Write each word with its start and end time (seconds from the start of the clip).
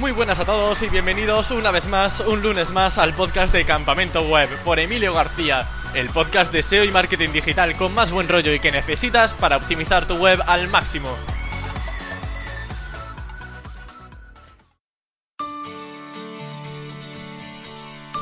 Muy 0.00 0.12
buenas 0.12 0.38
a 0.38 0.46
todos 0.46 0.80
y 0.80 0.88
bienvenidos 0.88 1.50
una 1.50 1.70
vez 1.70 1.86
más, 1.86 2.20
un 2.20 2.40
lunes 2.40 2.70
más, 2.70 2.96
al 2.96 3.12
podcast 3.12 3.52
de 3.52 3.66
Campamento 3.66 4.22
Web 4.22 4.48
por 4.64 4.78
Emilio 4.78 5.12
García, 5.12 5.68
el 5.92 6.08
podcast 6.08 6.50
de 6.50 6.62
SEO 6.62 6.84
y 6.84 6.90
marketing 6.90 7.28
digital 7.32 7.76
con 7.76 7.92
más 7.92 8.10
buen 8.10 8.26
rollo 8.26 8.54
y 8.54 8.60
que 8.60 8.72
necesitas 8.72 9.34
para 9.34 9.58
optimizar 9.58 10.06
tu 10.06 10.14
web 10.14 10.40
al 10.46 10.68
máximo. 10.68 11.10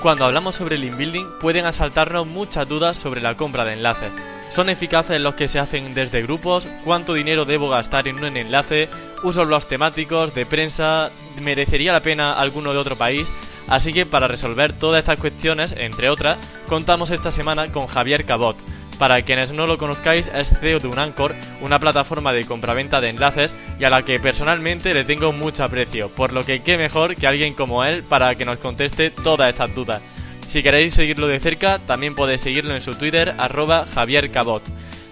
Cuando 0.02 0.24
hablamos 0.24 0.56
sobre 0.56 0.78
link 0.78 0.96
building 0.96 1.38
pueden 1.40 1.64
asaltarnos 1.64 2.26
muchas 2.26 2.66
dudas 2.66 2.98
sobre 2.98 3.20
la 3.20 3.36
compra 3.36 3.64
de 3.64 3.74
enlaces. 3.74 4.10
¿Son 4.50 4.68
eficaces 4.68 5.20
los 5.20 5.34
que 5.34 5.46
se 5.46 5.60
hacen 5.60 5.94
desde 5.94 6.22
grupos? 6.22 6.66
¿Cuánto 6.84 7.14
dinero 7.14 7.44
debo 7.44 7.68
gastar 7.68 8.08
en 8.08 8.24
un 8.24 8.36
enlace? 8.36 8.88
¿Uso 9.22 9.44
los 9.44 9.66
temáticos 9.66 10.34
de 10.34 10.46
prensa? 10.46 11.10
¿Merecería 11.42 11.92
la 11.92 12.02
pena 12.02 12.32
alguno 12.34 12.72
de 12.72 12.78
otro 12.78 12.96
país? 12.96 13.28
Así 13.68 13.92
que 13.92 14.06
para 14.06 14.28
resolver 14.28 14.72
todas 14.72 15.00
estas 15.00 15.18
cuestiones, 15.18 15.74
entre 15.76 16.08
otras, 16.08 16.38
contamos 16.68 17.10
esta 17.10 17.30
semana 17.30 17.70
con 17.70 17.86
Javier 17.86 18.24
Cabot, 18.24 18.56
para 18.98 19.22
quienes 19.22 19.52
no 19.52 19.68
lo 19.68 19.78
conozcáis, 19.78 20.28
es 20.34 20.48
CEO 20.60 20.80
de 20.80 20.88
Unancor, 20.88 21.36
una 21.60 21.78
plataforma 21.78 22.32
de 22.32 22.44
compraventa 22.44 23.00
de 23.00 23.10
enlaces 23.10 23.54
y 23.78 23.84
a 23.84 23.90
la 23.90 24.02
que 24.02 24.18
personalmente 24.18 24.92
le 24.92 25.04
tengo 25.04 25.32
mucho 25.32 25.62
aprecio, 25.62 26.08
por 26.08 26.32
lo 26.32 26.42
que 26.42 26.62
qué 26.62 26.76
mejor 26.76 27.14
que 27.14 27.28
alguien 27.28 27.54
como 27.54 27.84
él 27.84 28.02
para 28.02 28.34
que 28.34 28.44
nos 28.44 28.58
conteste 28.58 29.10
todas 29.10 29.50
estas 29.50 29.72
dudas. 29.72 30.02
Si 30.48 30.62
queréis 30.62 30.94
seguirlo 30.94 31.28
de 31.28 31.38
cerca, 31.38 31.78
también 31.78 32.16
podéis 32.16 32.40
seguirlo 32.40 32.74
en 32.74 32.80
su 32.80 32.94
Twitter, 32.96 33.34
arroba 33.38 33.86
Javier 33.86 34.30
Cabot. 34.30 34.62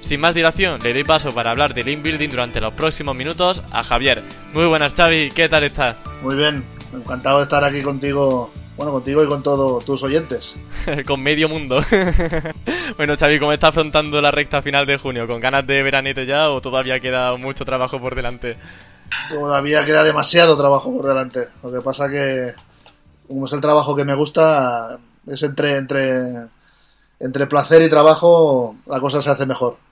Sin 0.07 0.21
más 0.21 0.37
dilación, 0.37 0.79
le 0.85 0.93
doy 0.93 1.03
paso 1.03 1.35
para 1.35 1.51
hablar 1.51 1.75
de 1.75 1.83
link 1.83 2.01
building 2.01 2.29
durante 2.29 2.61
los 2.61 2.73
próximos 2.75 3.17
minutos 3.17 3.65
a 3.73 3.83
Javier. 3.83 4.23
Muy 4.53 4.65
buenas, 4.67 4.95
Xavi, 4.95 5.33
¿qué 5.33 5.49
tal 5.49 5.65
estás? 5.65 5.97
Muy 6.23 6.37
bien, 6.37 6.65
encantado 6.95 7.39
de 7.39 7.43
estar 7.43 7.65
aquí 7.65 7.83
contigo 7.83 8.53
bueno, 8.77 8.93
contigo 8.93 9.25
y 9.25 9.27
con 9.27 9.43
todos 9.43 9.85
tus 9.85 10.05
oyentes. 10.05 10.55
con 11.09 11.21
medio 11.21 11.49
mundo. 11.49 11.81
bueno, 12.97 13.17
Xavi, 13.19 13.41
¿cómo 13.41 13.53
estás 13.53 13.71
afrontando 13.71 14.21
la 14.21 14.31
recta 14.31 14.63
final 14.63 14.87
de 14.87 14.97
junio? 14.97 15.27
¿Con 15.27 15.41
ganas 15.41 15.67
de 15.67 15.83
veranete 15.83 16.25
ya 16.25 16.51
o 16.51 16.61
todavía 16.61 17.01
queda 17.01 17.37
mucho 17.37 17.65
trabajo 17.65 18.01
por 18.01 18.15
delante? 18.15 18.57
Todavía 19.29 19.85
queda 19.85 20.05
demasiado 20.05 20.57
trabajo 20.57 20.97
por 20.97 21.05
delante. 21.05 21.49
Lo 21.65 21.73
que 21.73 21.81
pasa 21.81 22.09
que, 22.09 22.55
como 23.27 23.47
es 23.47 23.53
el 23.53 23.61
trabajo 23.61 23.97
que 23.97 24.05
me 24.05 24.15
gusta, 24.15 25.01
es 25.27 25.43
entre, 25.43 25.79
entre, 25.79 26.47
entre 27.19 27.47
placer 27.49 27.83
y 27.83 27.91
trabajo, 27.91 28.77
la 28.87 29.01
cosa 29.01 29.21
se 29.21 29.31
hace 29.31 29.47
mejor. 29.47 29.85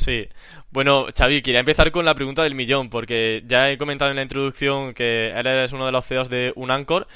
Sí. 0.00 0.28
Bueno, 0.70 1.08
Xavi, 1.16 1.42
quería 1.42 1.60
empezar 1.60 1.92
con 1.92 2.06
la 2.06 2.14
pregunta 2.14 2.42
del 2.42 2.54
millón, 2.54 2.88
porque 2.88 3.42
ya 3.46 3.70
he 3.70 3.76
comentado 3.76 4.10
en 4.10 4.16
la 4.16 4.22
introducción 4.22 4.94
que 4.94 5.28
eres 5.36 5.72
uno 5.72 5.84
de 5.84 5.92
los 5.92 6.06
CEOs 6.06 6.30
de 6.30 6.54
Unancor, 6.56 7.06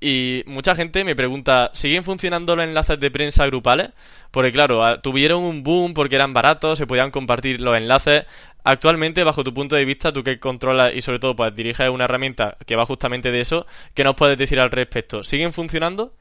y 0.00 0.42
mucha 0.46 0.74
gente 0.74 1.04
me 1.04 1.14
pregunta, 1.14 1.70
¿siguen 1.72 2.02
funcionando 2.02 2.56
los 2.56 2.64
enlaces 2.64 2.98
de 2.98 3.12
prensa 3.12 3.46
grupales? 3.46 3.90
Porque 4.32 4.50
claro, 4.50 5.00
tuvieron 5.00 5.44
un 5.44 5.62
boom 5.62 5.94
porque 5.94 6.16
eran 6.16 6.34
baratos, 6.34 6.78
se 6.78 6.88
podían 6.88 7.12
compartir 7.12 7.60
los 7.60 7.76
enlaces. 7.76 8.24
Actualmente, 8.64 9.22
bajo 9.22 9.44
tu 9.44 9.54
punto 9.54 9.76
de 9.76 9.84
vista, 9.84 10.12
tú 10.12 10.24
que 10.24 10.40
controlas 10.40 10.92
y 10.96 11.02
sobre 11.02 11.20
todo 11.20 11.36
pues 11.36 11.54
diriges 11.54 11.88
una 11.90 12.06
herramienta 12.06 12.56
que 12.66 12.74
va 12.74 12.86
justamente 12.86 13.30
de 13.30 13.40
eso, 13.40 13.66
¿qué 13.94 14.02
nos 14.02 14.16
puedes 14.16 14.36
decir 14.36 14.58
al 14.58 14.72
respecto? 14.72 15.22
¿Siguen 15.22 15.52
funcionando? 15.52 16.12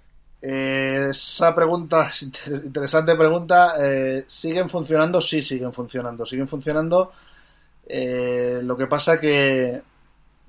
Eh, 0.41 1.07
esa 1.11 1.53
pregunta, 1.53 2.09
interesante 2.65 3.15
pregunta. 3.15 3.73
Eh, 3.79 4.23
¿Siguen 4.27 4.69
funcionando? 4.69 5.21
Sí, 5.21 5.43
siguen 5.43 5.73
funcionando. 5.73 6.25
Siguen 6.25 6.47
funcionando. 6.47 7.11
Eh, 7.87 8.61
lo 8.63 8.77
que 8.77 8.87
pasa 8.87 9.19
que 9.19 9.81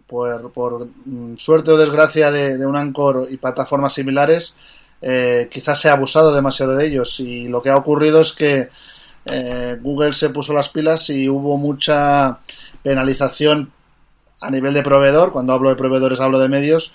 por, 0.07 0.89
mm, 1.05 1.37
suerte 1.37 1.71
o 1.71 1.77
desgracia 1.77 2.31
de, 2.31 2.67
un 2.67 2.77
Anchor 2.77 3.27
y 3.31 3.37
plataformas 3.39 3.95
similares, 3.95 4.55
eh, 5.01 5.49
quizás 5.51 5.81
se 5.81 5.89
ha 5.89 5.95
abusado 5.95 6.35
demasiado 6.35 6.77
de 6.77 6.87
ellos. 6.87 7.19
Y 7.21 7.49
lo 7.49 7.63
que 7.63 7.71
ha 7.71 7.77
ocurrido 7.77 8.21
es 8.21 8.33
que 8.33 8.69
eh, 9.25 9.79
Google 9.81 10.13
se 10.13 10.31
puso 10.31 10.53
las 10.53 10.69
pilas 10.69 11.09
y 11.11 11.29
hubo 11.29 11.57
mucha 11.57 12.39
penalización 12.83 13.73
a 14.41 14.51
nivel 14.51 14.75
de 14.75 14.83
proveedor. 14.83 15.33
Cuando 15.33 15.53
hablo 15.53 15.71
de 15.71 15.77
proveedores 15.77 16.21
hablo 16.21 16.39
de 16.39 16.49
medios. 16.49 16.93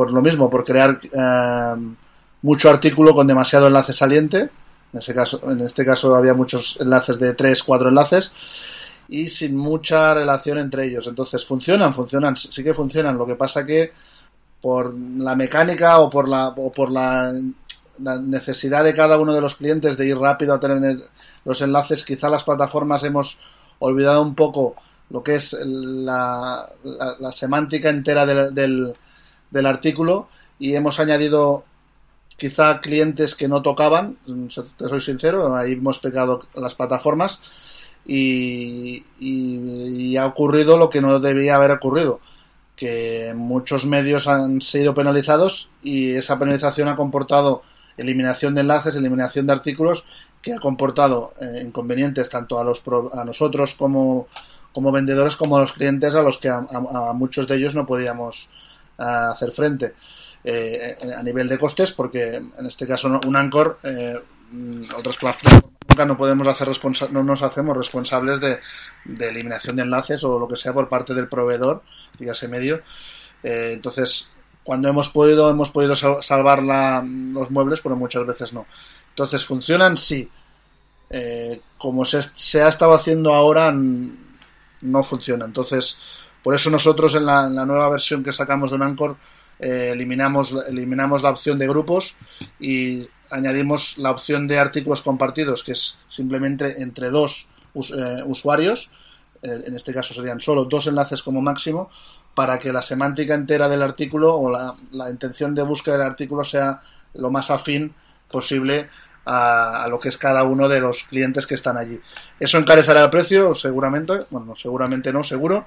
Por 0.00 0.14
lo 0.14 0.22
mismo, 0.22 0.48
por 0.48 0.64
crear 0.64 0.98
mucho 2.40 2.70
artículo 2.70 3.14
con 3.14 3.26
demasiado 3.26 3.66
enlace 3.66 3.92
saliente. 3.92 4.48
En, 4.94 4.98
ese 4.98 5.12
caso, 5.12 5.42
en 5.44 5.60
este 5.60 5.84
caso 5.84 6.16
había 6.16 6.32
muchos 6.32 6.78
enlaces 6.80 7.20
de 7.20 7.34
3, 7.34 7.62
4 7.62 7.90
enlaces 7.90 8.32
y 9.10 9.28
sin 9.28 9.54
mucha 9.54 10.14
relación 10.14 10.56
entre 10.56 10.86
ellos. 10.86 11.06
Entonces, 11.06 11.44
funcionan, 11.44 11.92
funcionan, 11.92 12.34
sí 12.34 12.64
que 12.64 12.72
funcionan. 12.72 13.18
Lo 13.18 13.26
que 13.26 13.34
pasa 13.34 13.66
que 13.66 13.92
por 14.62 14.94
la 14.94 15.36
mecánica 15.36 15.98
o 15.98 16.08
por 16.08 16.26
la, 16.26 16.48
o 16.48 16.72
por 16.72 16.90
la, 16.90 17.34
necesidad 17.98 18.84
de 18.84 18.94
cada 18.94 19.18
uno 19.18 19.34
de 19.34 19.42
los 19.42 19.56
clientes 19.56 19.98
de 19.98 20.06
ir 20.06 20.16
rápido 20.16 20.54
a 20.54 20.60
tener 20.60 20.96
los 21.44 21.60
enlaces, 21.60 22.06
quizá 22.06 22.30
las 22.30 22.44
plataformas 22.44 23.04
hemos 23.04 23.38
olvidado 23.80 24.22
un 24.22 24.34
poco 24.34 24.76
lo 25.10 25.22
que 25.22 25.34
es 25.34 25.52
la, 25.62 26.66
la, 27.18 27.32
semántica 27.32 27.90
entera 27.90 28.24
del, 28.24 28.54
del, 28.54 28.94
del, 29.50 29.66
artículo 29.66 30.28
y 30.58 30.74
hemos 30.74 31.00
añadido 31.00 31.64
quizá 32.36 32.80
clientes 32.80 33.34
que 33.34 33.48
no 33.48 33.62
tocaban, 33.62 34.16
te 34.76 34.88
soy 34.88 35.00
sincero, 35.00 35.56
ahí 35.56 35.72
hemos 35.72 35.98
pegado 35.98 36.46
las 36.54 36.74
plataformas 36.74 37.40
y, 38.06 39.04
ha 40.16 40.26
ocurrido 40.26 40.76
lo 40.78 40.90
que 40.90 41.00
no 41.00 41.18
debía 41.18 41.56
haber 41.56 41.70
ocurrido, 41.70 42.20
que 42.76 43.32
muchos 43.36 43.86
medios 43.86 44.26
han 44.26 44.60
sido 44.60 44.94
penalizados 44.94 45.70
y 45.82 46.12
esa 46.12 46.38
penalización 46.38 46.88
ha 46.88 46.96
comportado 46.96 47.62
eliminación 47.96 48.54
de 48.54 48.62
enlaces, 48.62 48.96
eliminación 48.96 49.46
de 49.46 49.52
artículos, 49.52 50.04
que 50.40 50.54
ha 50.54 50.58
comportado 50.58 51.34
eh, 51.40 51.62
inconvenientes 51.64 52.28
tanto 52.28 52.58
a, 52.58 52.64
los, 52.64 52.82
a 53.12 53.24
nosotros 53.24 53.74
como, 53.74 54.28
como 54.72 54.92
vendedores 54.92 55.36
como 55.36 55.56
a 55.56 55.60
los 55.60 55.72
clientes 55.72 56.14
a 56.14 56.22
los 56.22 56.38
que 56.38 56.48
a, 56.48 56.62
muchos 57.14 57.46
de 57.46 57.56
ellos 57.56 57.74
no 57.74 57.86
podíamos 57.86 58.48
eh, 59.00 59.04
hacer 59.32 59.50
frente. 59.52 59.94
Eh, 60.42 60.96
a 61.16 61.22
nivel 61.22 61.48
de 61.48 61.58
costes, 61.58 61.92
porque 61.92 62.36
en 62.36 62.66
este 62.66 62.86
caso 62.86 63.20
un 63.26 63.36
Anchor, 63.36 63.78
otras 64.96 65.16
plataformas 65.18 65.70
no 66.06 66.16
podemos 66.16 66.46
hacer 66.46 66.68
no 67.10 67.22
nos 67.22 67.42
hacemos 67.42 67.76
responsables 67.76 68.40
de, 68.40 68.60
eliminación 69.26 69.76
de 69.76 69.82
enlaces 69.82 70.22
o 70.24 70.38
lo 70.38 70.48
que 70.48 70.56
sea 70.56 70.72
por 70.72 70.88
parte 70.88 71.14
del 71.14 71.28
proveedor, 71.28 71.82
dígase 72.18 72.48
medio. 72.48 72.82
Eh, 73.42 73.72
entonces, 73.74 74.28
cuando 74.62 74.88
hemos 74.88 75.08
podido, 75.08 75.50
hemos 75.50 75.70
podido 75.70 75.96
salvar 75.96 76.62
los 76.62 77.50
muebles, 77.50 77.80
pero 77.80 77.96
muchas 77.96 78.26
veces 78.26 78.52
no. 78.52 78.66
Entonces, 79.10 79.44
¿funcionan? 79.44 79.96
Sí. 79.96 80.30
Eh, 81.10 81.60
como 81.76 82.04
se, 82.04 82.62
ha 82.62 82.68
estado 82.68 82.94
haciendo 82.94 83.34
ahora, 83.34 83.72
no 83.72 85.02
funciona. 85.02 85.44
Entonces, 85.44 85.98
por 86.42 86.54
eso 86.54 86.70
nosotros 86.70 87.14
en 87.14 87.26
la, 87.26 87.48
nueva 87.48 87.88
versión 87.88 88.22
que 88.22 88.32
sacamos 88.32 88.70
de 88.70 88.76
un 88.76 88.82
Anchor 88.82 89.16
eh, 89.58 89.90
eliminamos, 89.92 90.54
eliminamos 90.68 91.22
la 91.22 91.30
opción 91.30 91.58
de 91.58 91.68
grupos 91.68 92.16
y 92.58 93.06
añadimos 93.30 93.98
la 93.98 94.10
opción 94.10 94.46
de 94.48 94.58
artículos 94.58 95.02
compartidos, 95.02 95.62
que 95.62 95.72
es 95.72 95.98
simplemente 96.08 96.82
entre 96.82 97.10
dos 97.10 97.48
eh, 97.74 98.22
usuarios, 98.26 98.90
eh, 99.42 99.64
en 99.66 99.76
este 99.76 99.92
caso 99.92 100.12
serían 100.12 100.40
solo 100.40 100.64
dos 100.64 100.86
enlaces 100.86 101.22
como 101.22 101.40
máximo, 101.40 101.90
para 102.34 102.58
que 102.58 102.72
la 102.72 102.82
semántica 102.82 103.34
entera 103.34 103.68
del 103.68 103.82
artículo 103.82 104.34
o 104.34 104.50
la, 104.50 105.10
intención 105.10 105.54
de 105.54 105.62
búsqueda 105.62 105.98
del 105.98 106.06
artículo 106.06 106.44
sea 106.44 106.80
lo 107.14 107.30
más 107.30 107.50
afín 107.50 107.94
posible 108.30 108.88
a, 109.26 109.86
lo 109.88 109.98
que 109.98 110.08
es 110.08 110.16
cada 110.16 110.42
uno 110.44 110.68
de 110.68 110.80
los 110.80 111.04
clientes 111.04 111.46
que 111.46 111.54
están 111.54 111.76
allí. 111.76 112.00
Eso 112.38 112.58
encarecerá 112.58 113.04
el 113.04 113.10
precio, 113.10 113.54
seguramente, 113.54 114.14
bueno, 114.30 114.54
seguramente 114.54 115.12
no, 115.12 115.24
seguro. 115.24 115.66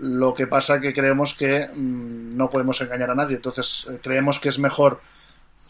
Lo 0.00 0.34
que 0.34 0.46
pasa 0.46 0.80
que 0.80 0.94
creemos 0.94 1.34
que 1.34 1.68
mm, 1.68 2.36
no 2.36 2.50
podemos 2.50 2.80
engañar 2.80 3.10
a 3.10 3.14
nadie. 3.14 3.36
Entonces, 3.36 3.86
eh, 3.90 3.98
creemos 4.02 4.40
que 4.40 4.48
es 4.48 4.58
mejor 4.58 5.00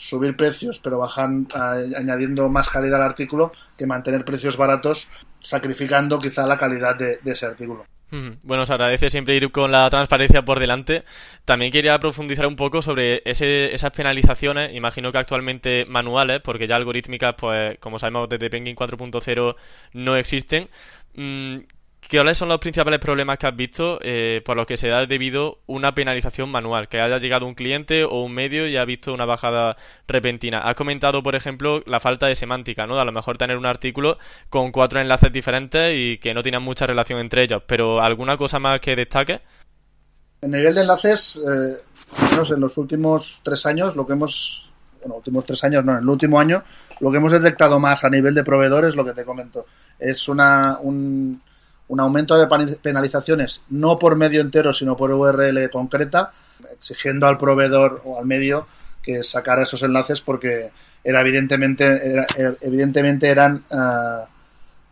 subir 0.01 0.35
precios, 0.35 0.81
pero 0.83 0.99
bajan, 0.99 1.47
añadiendo 1.55 2.49
más 2.49 2.71
calidad 2.71 3.03
al 3.03 3.11
artículo, 3.11 3.53
que 3.77 3.87
mantener 3.87 4.25
precios 4.25 4.57
baratos, 4.57 5.09
sacrificando 5.41 6.19
quizá 6.19 6.47
la 6.47 6.57
calidad 6.57 6.97
de, 6.97 7.19
ese 7.27 7.45
artículo. 7.45 7.85
Bueno, 8.43 8.65
se 8.65 8.73
agradece 8.73 9.11
siempre 9.11 9.37
ir 9.37 9.53
con 9.53 9.71
la 9.71 9.89
transparencia 9.91 10.43
por 10.43 10.59
delante. 10.59 11.05
También 11.45 11.71
quería 11.71 12.01
profundizar 12.01 12.47
un 12.47 12.57
poco 12.57 12.81
sobre 12.81 13.23
ese, 13.27 13.75
esas 13.75 13.91
penalizaciones, 13.93 14.75
imagino 14.75 15.13
que 15.13 15.19
actualmente 15.19 15.85
manuales, 15.87 16.41
porque 16.41 16.67
ya 16.67 16.77
algorítmicas, 16.77 17.35
pues 17.37 17.79
como 17.79 17.99
sabemos 17.99 18.29
desde 18.29 18.49
Penguin 18.49 18.75
4.0 18.75 19.55
no 19.93 20.17
existen. 20.17 20.69
¿Cuáles 22.11 22.39
son 22.39 22.49
los 22.49 22.59
principales 22.59 22.99
problemas 22.99 23.39
que 23.39 23.47
has 23.47 23.55
visto 23.55 24.01
eh, 24.03 24.43
por 24.45 24.57
los 24.57 24.67
que 24.67 24.77
se 24.77 24.89
da 24.89 25.07
debido 25.07 25.59
una 25.67 25.95
penalización 25.95 26.51
manual? 26.51 26.89
Que 26.89 27.01
haya 27.01 27.19
llegado 27.19 27.47
un 27.47 27.55
cliente 27.55 28.03
o 28.03 28.25
un 28.25 28.33
medio 28.33 28.67
y 28.67 28.77
ha 28.77 28.85
visto 28.85 29.15
una 29.15 29.27
bajada 29.27 29.77
repentina. 30.09 30.59
Has 30.59 30.75
comentado, 30.75 31.23
por 31.23 31.37
ejemplo, 31.37 31.85
la 31.87 32.01
falta 32.01 32.27
de 32.27 32.35
semántica, 32.35 32.85
¿no? 32.89 32.99
A 32.99 33.05
lo 33.05 33.13
mejor 33.13 33.39
tener 33.39 33.57
un 33.57 33.65
artículo 33.65 34.19
con 34.49 34.73
cuatro 34.73 35.01
enlaces 35.01 35.33
diferentes 35.33 35.95
y 35.97 36.19
que 36.19 36.35
no 36.35 36.43
tienen 36.43 36.63
mucha 36.63 36.85
relación 36.85 37.21
entre 37.21 37.45
ellos. 37.45 37.63
Pero 37.65 38.01
¿alguna 38.01 38.37
cosa 38.37 38.59
más 38.59 38.81
que 38.81 38.97
destaque? 38.97 39.41
En 40.43 40.51
nivel 40.51 40.75
de 40.75 40.81
enlaces, 40.81 41.37
eh, 41.37 41.77
menos 42.29 42.51
en 42.51 42.59
los 42.59 42.77
últimos 42.77 43.41
tres 43.45 43.67
años, 43.67 43.95
lo 43.95 44.05
que 44.05 44.15
hemos, 44.15 44.69
bueno, 44.99 45.15
últimos 45.15 45.47
tres 45.47 45.63
años, 45.63 45.85
no, 45.85 45.93
en 45.93 45.99
el 45.99 46.09
último 46.09 46.41
año, 46.41 46.65
lo 46.99 47.13
que 47.13 47.19
hemos 47.19 47.31
detectado 47.31 47.79
más 47.79 48.03
a 48.03 48.11
nivel 48.11 48.35
de 48.35 48.43
proveedores, 48.43 48.97
lo 48.97 49.05
que 49.05 49.13
te 49.13 49.25
comento, 49.25 49.67
es 49.99 50.27
una, 50.29 50.79
un, 50.81 51.41
un 51.91 51.99
aumento 51.99 52.39
de 52.39 52.77
penalizaciones, 52.77 53.63
no 53.69 53.99
por 53.99 54.15
medio 54.15 54.41
entero, 54.41 54.73
sino 54.73 54.97
por 54.97 55.11
URL 55.11 55.69
concreta, 55.71 56.31
exigiendo 56.79 57.27
al 57.27 57.37
proveedor 57.37 58.03
o 58.05 58.19
al 58.19 58.27
medio 58.27 58.67
que 59.03 59.25
sacara 59.25 59.65
esos 59.65 59.83
enlaces 59.83 60.21
porque 60.21 60.71
era 61.03 61.21
evidentemente 61.21 61.85
evidentemente 62.61 63.29
eran 63.29 63.65
uh, 63.71 64.25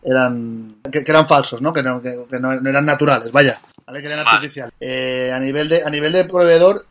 eran 0.03 0.77
que, 0.91 1.05
eran 1.07 1.29
falsos 1.29 1.61
no 1.61 1.73
que 1.73 1.83
no, 1.83 2.01
que, 2.01 2.17
no, 2.41 2.53
eran 2.53 2.87
naturales 2.87 3.31
vaya 3.31 3.61
¿vale? 3.87 4.01
que 4.01 4.07
eran 4.07 4.27
artificiales. 4.27 4.75
Eh, 4.81 5.31
a 5.33 5.39
nivel 5.39 5.69
de 5.69 5.85
a 5.85 5.91
nivel 5.91 6.13
de 6.13 6.25
proveedor 6.25 6.83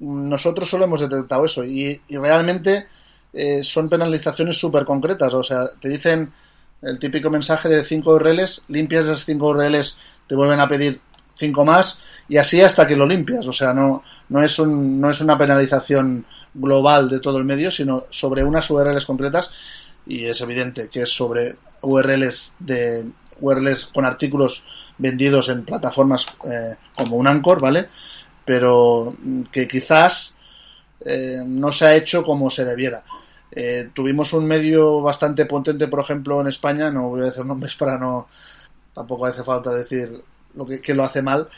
nosotros 0.00 0.68
solo 0.68 0.84
hemos 0.84 1.00
detectado 1.00 1.44
eso 1.44 1.64
y, 1.64 2.00
y 2.08 2.16
realmente 2.16 2.86
eh, 3.32 3.62
son 3.62 3.88
penalizaciones 3.88 4.58
súper 4.58 4.84
concretas 4.84 5.32
o 5.32 5.44
sea 5.44 5.68
te 5.80 5.88
dicen 5.88 6.32
el 6.82 6.98
típico 6.98 7.30
mensaje 7.30 7.68
de 7.68 7.82
5 7.82 8.10
URLs 8.10 8.62
limpias 8.68 9.04
esas 9.04 9.24
5 9.24 9.46
URLs 9.46 9.96
te 10.26 10.34
vuelven 10.34 10.60
a 10.60 10.68
pedir 10.68 11.00
5 11.34 11.64
más 11.64 11.98
y 12.28 12.36
así 12.36 12.60
hasta 12.60 12.86
que 12.86 12.96
lo 12.96 13.06
limpias 13.06 13.46
o 13.46 13.52
sea 13.52 13.72
no 13.72 14.02
no 14.28 14.42
es 14.42 14.58
un, 14.58 15.00
no 15.00 15.10
es 15.10 15.20
una 15.20 15.38
penalización 15.38 16.24
global 16.56 17.08
de 17.08 17.20
todo 17.20 17.38
el 17.38 17.44
medio, 17.44 17.70
sino 17.70 18.04
sobre 18.10 18.44
unas 18.44 18.68
URLs 18.70 19.06
concretas 19.06 19.50
y 20.06 20.24
es 20.24 20.40
evidente 20.40 20.88
que 20.88 21.02
es 21.02 21.10
sobre 21.10 21.56
URLs 21.82 22.54
de 22.58 23.04
URLs 23.40 23.86
con 23.86 24.04
artículos 24.04 24.64
vendidos 24.98 25.48
en 25.48 25.64
plataformas 25.64 26.26
eh, 26.44 26.76
como 26.94 27.16
un 27.16 27.26
Anchor, 27.26 27.60
¿vale? 27.60 27.88
Pero 28.44 29.14
que 29.50 29.68
quizás 29.68 30.34
eh, 31.04 31.42
no 31.44 31.72
se 31.72 31.86
ha 31.86 31.94
hecho 31.94 32.24
como 32.24 32.48
se 32.48 32.64
debiera. 32.64 33.02
Eh, 33.56 33.90
tuvimos 33.92 34.32
un 34.34 34.46
medio 34.46 35.00
bastante 35.00 35.46
potente, 35.46 35.88
por 35.88 36.00
ejemplo, 36.00 36.40
en 36.40 36.46
España, 36.46 36.90
no 36.90 37.08
voy 37.08 37.22
a 37.22 37.24
decir 37.24 37.44
nombres 37.44 37.74
para 37.74 37.98
no, 37.98 38.28
tampoco 38.92 39.26
hace 39.26 39.42
falta 39.42 39.70
decir 39.70 40.22
lo 40.54 40.64
que, 40.64 40.80
que 40.80 40.94
lo 40.94 41.02
hace 41.02 41.22
mal, 41.22 41.48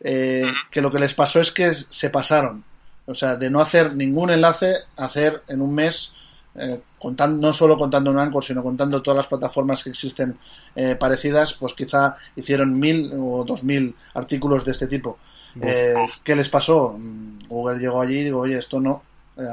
que 0.00 0.80
lo 0.80 0.90
que 0.90 0.98
les 0.98 1.14
pasó 1.14 1.40
es 1.40 1.52
que 1.52 1.72
se 1.74 2.10
pasaron 2.10 2.64
o 3.06 3.14
sea, 3.14 3.36
de 3.36 3.50
no 3.50 3.60
hacer 3.60 3.94
ningún 3.94 4.30
enlace, 4.30 4.74
hacer 4.96 5.42
en 5.48 5.60
un 5.60 5.74
mes, 5.74 6.12
eh, 6.54 6.80
contando, 6.98 7.48
no 7.48 7.52
solo 7.52 7.76
contando 7.76 8.10
un 8.10 8.18
Anchor, 8.18 8.44
sino 8.44 8.62
contando 8.62 9.02
todas 9.02 9.16
las 9.16 9.26
plataformas 9.26 9.82
que 9.82 9.90
existen 9.90 10.36
eh, 10.76 10.94
parecidas, 10.94 11.54
pues 11.54 11.74
quizá 11.74 12.16
hicieron 12.36 12.78
mil 12.78 13.12
o 13.18 13.44
dos 13.44 13.64
mil 13.64 13.94
artículos 14.14 14.64
de 14.64 14.72
este 14.72 14.86
tipo. 14.86 15.18
Eh, 15.60 15.94
¿Qué 16.22 16.36
les 16.36 16.48
pasó? 16.48 16.96
Mm, 16.98 17.48
Google 17.48 17.78
llegó 17.78 18.00
allí 18.00 18.18
y 18.18 18.24
digo, 18.24 18.40
oye, 18.40 18.58
esto 18.58 18.80
no, 18.80 19.02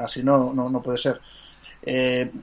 así 0.02 0.22
no, 0.22 0.54
no, 0.54 0.70
no 0.70 0.82
puede 0.82 0.98
ser. 0.98 1.20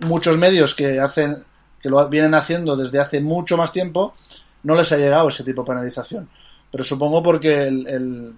Muchos 0.02 0.38
medios 0.38 0.76
que 0.76 1.00
hacen, 1.00 1.44
que 1.82 1.90
lo 1.90 2.08
vienen 2.10 2.34
haciendo 2.34 2.76
desde 2.76 3.00
hace 3.00 3.22
mucho 3.22 3.58
más 3.58 3.72
tiempo, 3.72 4.16
no 4.64 4.76
les 4.76 4.92
ha 4.92 4.98
llegado 4.98 5.30
ese 5.30 5.44
tipo 5.44 5.62
de 5.64 5.68
penalización. 5.68 6.30
Pero 6.72 6.84
supongo 6.84 7.24
porque 7.24 7.68
el 7.68 8.36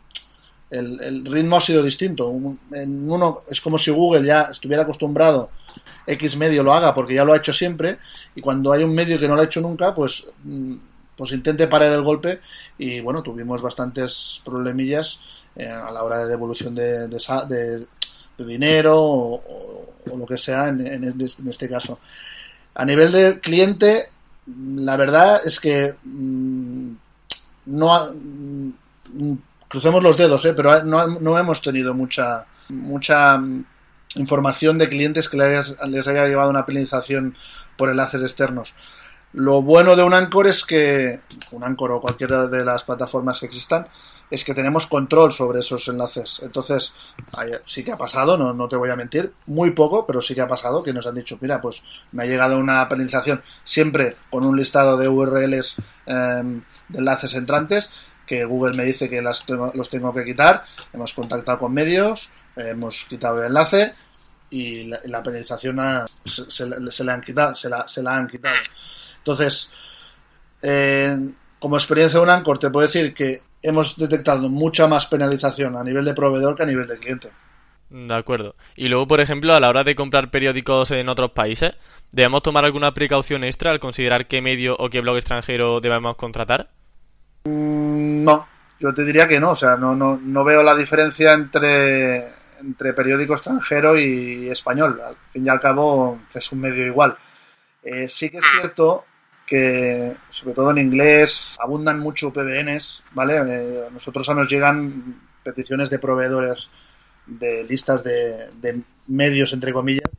el, 0.69 1.25
ritmo 1.25 1.57
ha 1.57 1.61
sido 1.61 1.83
distinto. 1.83 2.31
En 2.71 3.11
uno 3.11 3.43
es 3.49 3.61
como 3.61 3.77
si 3.77 3.91
Google 3.91 4.25
ya 4.25 4.43
estuviera 4.43 4.83
acostumbrado 4.83 5.49
X 6.05 6.37
medio 6.37 6.63
lo 6.63 6.73
haga 6.73 6.93
porque 6.93 7.13
ya 7.13 7.23
lo 7.23 7.33
ha 7.33 7.37
hecho 7.37 7.53
siempre 7.53 7.99
y 8.35 8.41
cuando 8.41 8.71
hay 8.71 8.83
un 8.83 8.93
medio 8.93 9.19
que 9.19 9.27
no 9.27 9.35
lo 9.35 9.41
ha 9.41 9.45
hecho 9.45 9.61
nunca, 9.61 9.93
pues 9.93 10.25
mm, 10.43 10.75
pues 11.15 11.31
intente 11.31 11.67
parar 11.67 11.91
el 11.91 12.03
golpe 12.03 12.39
y 12.77 12.99
bueno, 13.01 13.21
tuvimos 13.21 13.61
bastantes 13.61 14.41
problemillas 14.45 15.19
eh, 15.55 15.67
a 15.67 15.91
la 15.91 16.03
hora 16.03 16.19
de 16.19 16.29
devolución 16.29 16.73
de, 16.73 17.07
de, 17.07 17.87
dinero 18.45 18.95
o, 18.97 19.85
lo 20.05 20.25
que 20.25 20.37
sea 20.37 20.69
en, 20.69 21.21
este 21.47 21.69
caso. 21.69 21.99
A 22.75 22.85
nivel 22.85 23.11
de 23.11 23.39
cliente, 23.39 24.09
la 24.75 24.95
verdad 24.95 25.39
es 25.45 25.59
que 25.59 25.95
mm, 26.03 26.91
no 27.67 28.13
mm, 28.13 28.69
crucemos 29.67 30.01
los 30.01 30.17
dedos, 30.17 30.43
¿eh? 30.45 30.53
pero 30.53 30.83
no, 30.83 31.07
no 31.07 31.37
hemos 31.37 31.61
tenido 31.61 31.93
mucha, 31.93 32.45
mucha 32.69 33.37
mm, 33.37 33.65
información 34.15 34.77
de 34.77 34.89
clientes 34.89 35.29
que 35.29 35.37
les, 35.37 35.75
les 35.87 36.07
haya 36.07 36.25
llevado 36.25 36.49
una 36.49 36.65
penalización 36.65 37.35
por 37.77 37.89
enlaces 37.89 38.21
externos. 38.23 38.73
Lo 39.33 39.61
bueno 39.61 39.95
de 39.95 40.03
un 40.03 40.13
Anchor 40.13 40.47
es 40.47 40.65
que, 40.65 41.19
un 41.51 41.63
Anchor 41.63 41.91
o 41.91 42.01
cualquiera 42.01 42.47
de 42.47 42.65
las 42.65 42.83
plataformas 42.83 43.39
que 43.39 43.45
existan, 43.45 43.87
es 44.29 44.43
que 44.43 44.53
tenemos 44.53 44.87
control 44.87 45.31
sobre 45.33 45.59
esos 45.59 45.87
enlaces. 45.87 46.39
Entonces, 46.43 46.93
sí 47.65 47.83
que 47.83 47.91
ha 47.91 47.97
pasado, 47.97 48.37
no, 48.37 48.53
no 48.53 48.67
te 48.67 48.75
voy 48.75 48.89
a 48.89 48.95
mentir, 48.95 49.33
muy 49.47 49.71
poco, 49.71 50.05
pero 50.05 50.21
sí 50.21 50.35
que 50.35 50.41
ha 50.41 50.47
pasado 50.47 50.83
que 50.83 50.93
nos 50.93 51.07
han 51.07 51.15
dicho, 51.15 51.37
mira, 51.41 51.59
pues 51.59 51.83
me 52.11 52.23
ha 52.23 52.25
llegado 52.27 52.57
una 52.57 52.87
penalización 52.87 53.41
siempre 53.63 54.17
con 54.29 54.45
un 54.45 54.55
listado 54.55 54.97
de 54.97 55.07
URLs 55.07 55.77
em, 56.05 56.61
de 56.89 56.99
enlaces 56.99 57.33
entrantes 57.33 57.91
que 58.25 58.45
Google 58.45 58.77
me 58.77 58.85
dice 58.85 59.09
que 59.09 59.23
las 59.23 59.43
los 59.73 59.89
tengo 59.89 60.13
que 60.13 60.23
quitar. 60.23 60.63
Hemos 60.93 61.13
contactado 61.15 61.57
con 61.57 61.73
medios, 61.73 62.29
hemos 62.55 63.05
quitado 63.05 63.39
el 63.39 63.47
enlace 63.47 63.95
y 64.51 64.83
la, 64.83 65.23
penalización 65.23 65.79
se, 66.25 67.03
la 67.03 67.13
han 67.13 67.21
quitado, 67.21 67.55
se 67.55 67.69
la, 67.69 68.15
han 68.15 68.27
quitado. 68.27 68.55
Entonces, 69.17 69.73
como 71.57 71.75
experiencia 71.75 72.19
de 72.19 72.23
un 72.23 72.29
Anchor, 72.29 72.59
te 72.59 72.69
puedo 72.69 72.85
decir 72.85 73.15
que 73.15 73.41
hemos 73.61 73.97
detectado 73.97 74.49
mucha 74.49 74.87
más 74.87 75.05
penalización 75.07 75.75
a 75.75 75.83
nivel 75.83 76.05
de 76.05 76.13
proveedor 76.13 76.55
que 76.55 76.63
a 76.63 76.67
nivel 76.67 76.87
de 76.87 76.97
cliente. 76.97 77.29
De 77.89 78.13
acuerdo. 78.13 78.55
Y 78.75 78.87
luego, 78.87 79.07
por 79.07 79.19
ejemplo, 79.19 79.53
a 79.53 79.59
la 79.59 79.69
hora 79.69 79.83
de 79.83 79.95
comprar 79.95 80.29
periódicos 80.29 80.91
en 80.91 81.09
otros 81.09 81.31
países, 81.31 81.71
¿debemos 82.11 82.43
tomar 82.43 82.63
alguna 82.63 82.93
precaución 82.93 83.43
extra 83.43 83.71
al 83.71 83.79
considerar 83.79 84.27
qué 84.27 84.41
medio 84.41 84.75
o 84.77 84.89
qué 84.89 85.01
blog 85.01 85.17
extranjero 85.17 85.79
debemos 85.79 86.15
contratar? 86.15 86.69
Mm, 87.45 88.23
no, 88.23 88.47
yo 88.79 88.93
te 88.93 89.03
diría 89.03 89.27
que 89.27 89.39
no, 89.39 89.51
o 89.51 89.55
sea, 89.55 89.75
no, 89.75 89.95
no, 89.95 90.19
no 90.21 90.43
veo 90.43 90.61
la 90.61 90.75
diferencia 90.75 91.33
entre, 91.33 92.27
entre 92.59 92.93
periódico 92.93 93.33
extranjero 93.33 93.97
y 93.97 94.49
español. 94.49 95.01
Al 95.03 95.15
fin 95.31 95.47
y 95.47 95.49
al 95.49 95.59
cabo 95.59 96.19
es 96.31 96.51
un 96.51 96.61
medio 96.61 96.85
igual. 96.85 97.17
Eh, 97.81 98.07
sí 98.07 98.29
que 98.29 98.37
es 98.37 98.45
cierto 98.59 99.05
que, 99.49 100.15
sobre 100.29 100.53
todo 100.53 100.71
en 100.71 100.77
inglés, 100.77 101.57
abundan 101.59 101.99
mucho 101.99 102.31
PBNs, 102.31 103.01
¿vale? 103.13 103.35
Eh, 103.35 103.87
a 103.87 103.89
nosotros 103.89 104.29
nos 104.29 104.49
llegan 104.49 105.21
peticiones 105.43 105.89
de 105.89 105.99
proveedores 105.99 106.69
de 107.25 107.63
listas 107.63 108.03
de, 108.03 108.49
de 108.61 108.81
medios, 109.07 109.51
entre 109.53 109.73
comillas, 109.73 110.09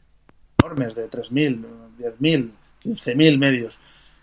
enormes, 0.59 0.95
de 0.95 1.09
3.000, 1.09 1.65
10.000, 1.99 2.51
15.000 2.85 3.39
medios. 3.39 3.79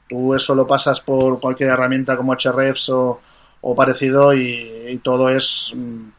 Tú 0.10 0.34
eso 0.34 0.56
lo 0.56 0.68
pasas 0.68 1.02
por 1.02 1.40
cualquier 1.40 1.70
herramienta 1.70 2.16
como 2.16 2.36
Hrefs 2.36 2.90
o, 2.90 3.22
o 3.62 3.76
parecido 3.76 4.34
y, 4.34 5.00
todo 5.04 5.30
es 5.30 5.72
mm, 5.76 6.10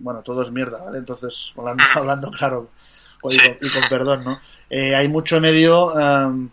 bueno 0.00 0.22
todo 0.22 0.42
es 0.42 0.50
mierda 0.50 0.78
¿vale? 0.78 0.98
entonces 0.98 1.52
hablando, 1.56 1.84
hablando 1.94 2.30
claro 2.30 2.70
y 3.24 3.36
con, 3.36 3.88
perdón 3.88 4.24
no 4.24 4.40
eh, 4.70 4.94
hay 4.94 5.08
mucho 5.08 5.40
medio 5.40 5.98
em, 5.98 6.48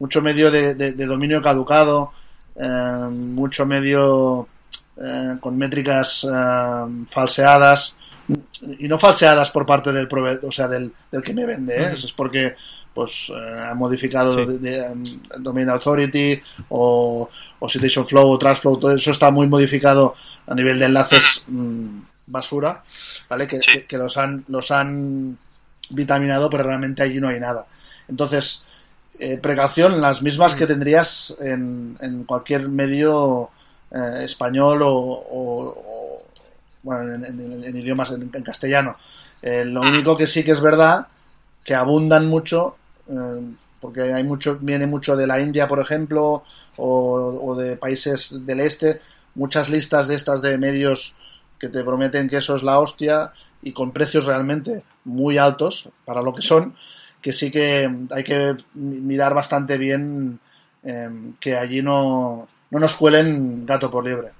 mucho 0.00 0.20
medio 0.20 0.50
de, 0.50 0.92
dominio 0.92 1.40
caducado 1.40 2.12
em, 2.56 3.34
mucho 3.34 3.64
medio 3.64 4.48
eh, 4.96 5.36
con 5.40 5.56
métricas 5.56 6.24
em, 6.24 7.06
falseadas 7.06 7.94
y 8.78 8.88
no 8.88 8.98
falseadas 8.98 9.50
por 9.50 9.64
parte 9.64 9.92
del 9.92 10.08
proveedor 10.08 10.46
o 10.46 10.52
sea 10.52 10.66
del, 10.66 10.92
del 11.12 11.22
que 11.22 11.34
me 11.34 11.46
vende 11.46 11.76
¿eh? 11.76 11.92
es 11.94 12.12
porque 12.12 12.56
pues 12.94 13.30
eh, 13.30 13.68
ha 13.70 13.74
modificado 13.74 14.34
de, 14.34 14.82
um, 14.90 15.04
Domain 15.38 15.68
Authority 15.70 16.40
o, 16.70 17.28
o 17.58 17.68
Citation 17.68 18.04
Flow 18.04 18.28
o 18.28 18.38
Transflow, 18.38 18.78
todo 18.78 18.94
eso 18.94 19.12
está 19.12 19.30
muy 19.30 19.46
modificado 19.46 20.16
a 20.46 20.54
nivel 20.54 20.78
de 20.78 20.86
enlaces 20.86 21.44
mm, 21.46 22.00
basura, 22.26 22.82
¿vale? 23.28 23.46
Que, 23.46 23.60
que, 23.86 23.98
los 23.98 24.16
han 24.16 24.44
los 24.48 24.70
han 24.70 25.36
vitaminado, 25.90 26.48
pero 26.50 26.64
realmente 26.64 27.02
allí 27.02 27.20
no 27.20 27.28
hay 27.28 27.40
nada. 27.40 27.66
Entonces, 28.08 28.64
eh, 29.20 29.38
precaución, 29.38 30.00
las 30.00 30.22
mismas 30.22 30.54
que 30.54 30.64
mm. 30.64 30.68
tendrías 30.68 31.34
en, 31.40 31.96
en 32.00 32.24
cualquier 32.24 32.68
medio 32.68 33.50
eh, 33.90 34.24
español 34.24 34.80
o, 34.82 36.22
bueno, 36.82 37.14
en, 37.14 37.76
idiomas 37.76 38.10
en, 38.10 38.28
castellano. 38.42 38.96
lo 39.42 39.80
único 39.82 40.16
que 40.16 40.26
sí 40.26 40.42
que 40.42 40.52
es 40.52 40.60
verdad 40.60 41.06
que 41.64 41.74
abundan 41.74 42.26
mucho 42.26 42.76
eh, 43.08 43.54
porque 43.80 44.12
hay 44.12 44.24
mucho, 44.24 44.58
viene 44.60 44.86
mucho 44.86 45.16
de 45.16 45.26
la 45.26 45.40
India, 45.40 45.66
por 45.66 45.80
ejemplo, 45.80 46.44
o, 46.76 47.54
de 47.56 47.76
países 47.76 48.36
del 48.46 48.60
este, 48.60 49.00
muchas 49.34 49.70
listas 49.70 50.06
de 50.06 50.16
estas 50.16 50.42
de 50.42 50.58
medios 50.58 51.14
que 51.58 51.68
te 51.68 51.82
prometen 51.82 52.28
que 52.28 52.38
eso 52.38 52.54
es 52.54 52.62
la 52.62 52.78
hostia 52.78 53.32
y 53.62 53.72
con 53.72 53.92
precios 53.92 54.26
realmente 54.26 54.82
muy 55.04 55.38
altos 55.38 55.88
para 56.04 56.22
lo 56.22 56.34
que 56.34 56.42
son, 56.42 56.74
que 57.20 57.32
sí 57.32 57.50
que 57.50 57.90
hay 58.10 58.24
que 58.24 58.56
mirar 58.74 59.34
bastante 59.34 59.78
bien 59.78 60.38
eh, 60.84 61.08
que 61.38 61.56
allí 61.56 61.82
no, 61.82 62.48
no 62.70 62.78
nos 62.78 62.96
cuelen 62.96 63.66
gato 63.66 63.90
por 63.90 64.04
liebre. 64.04 64.30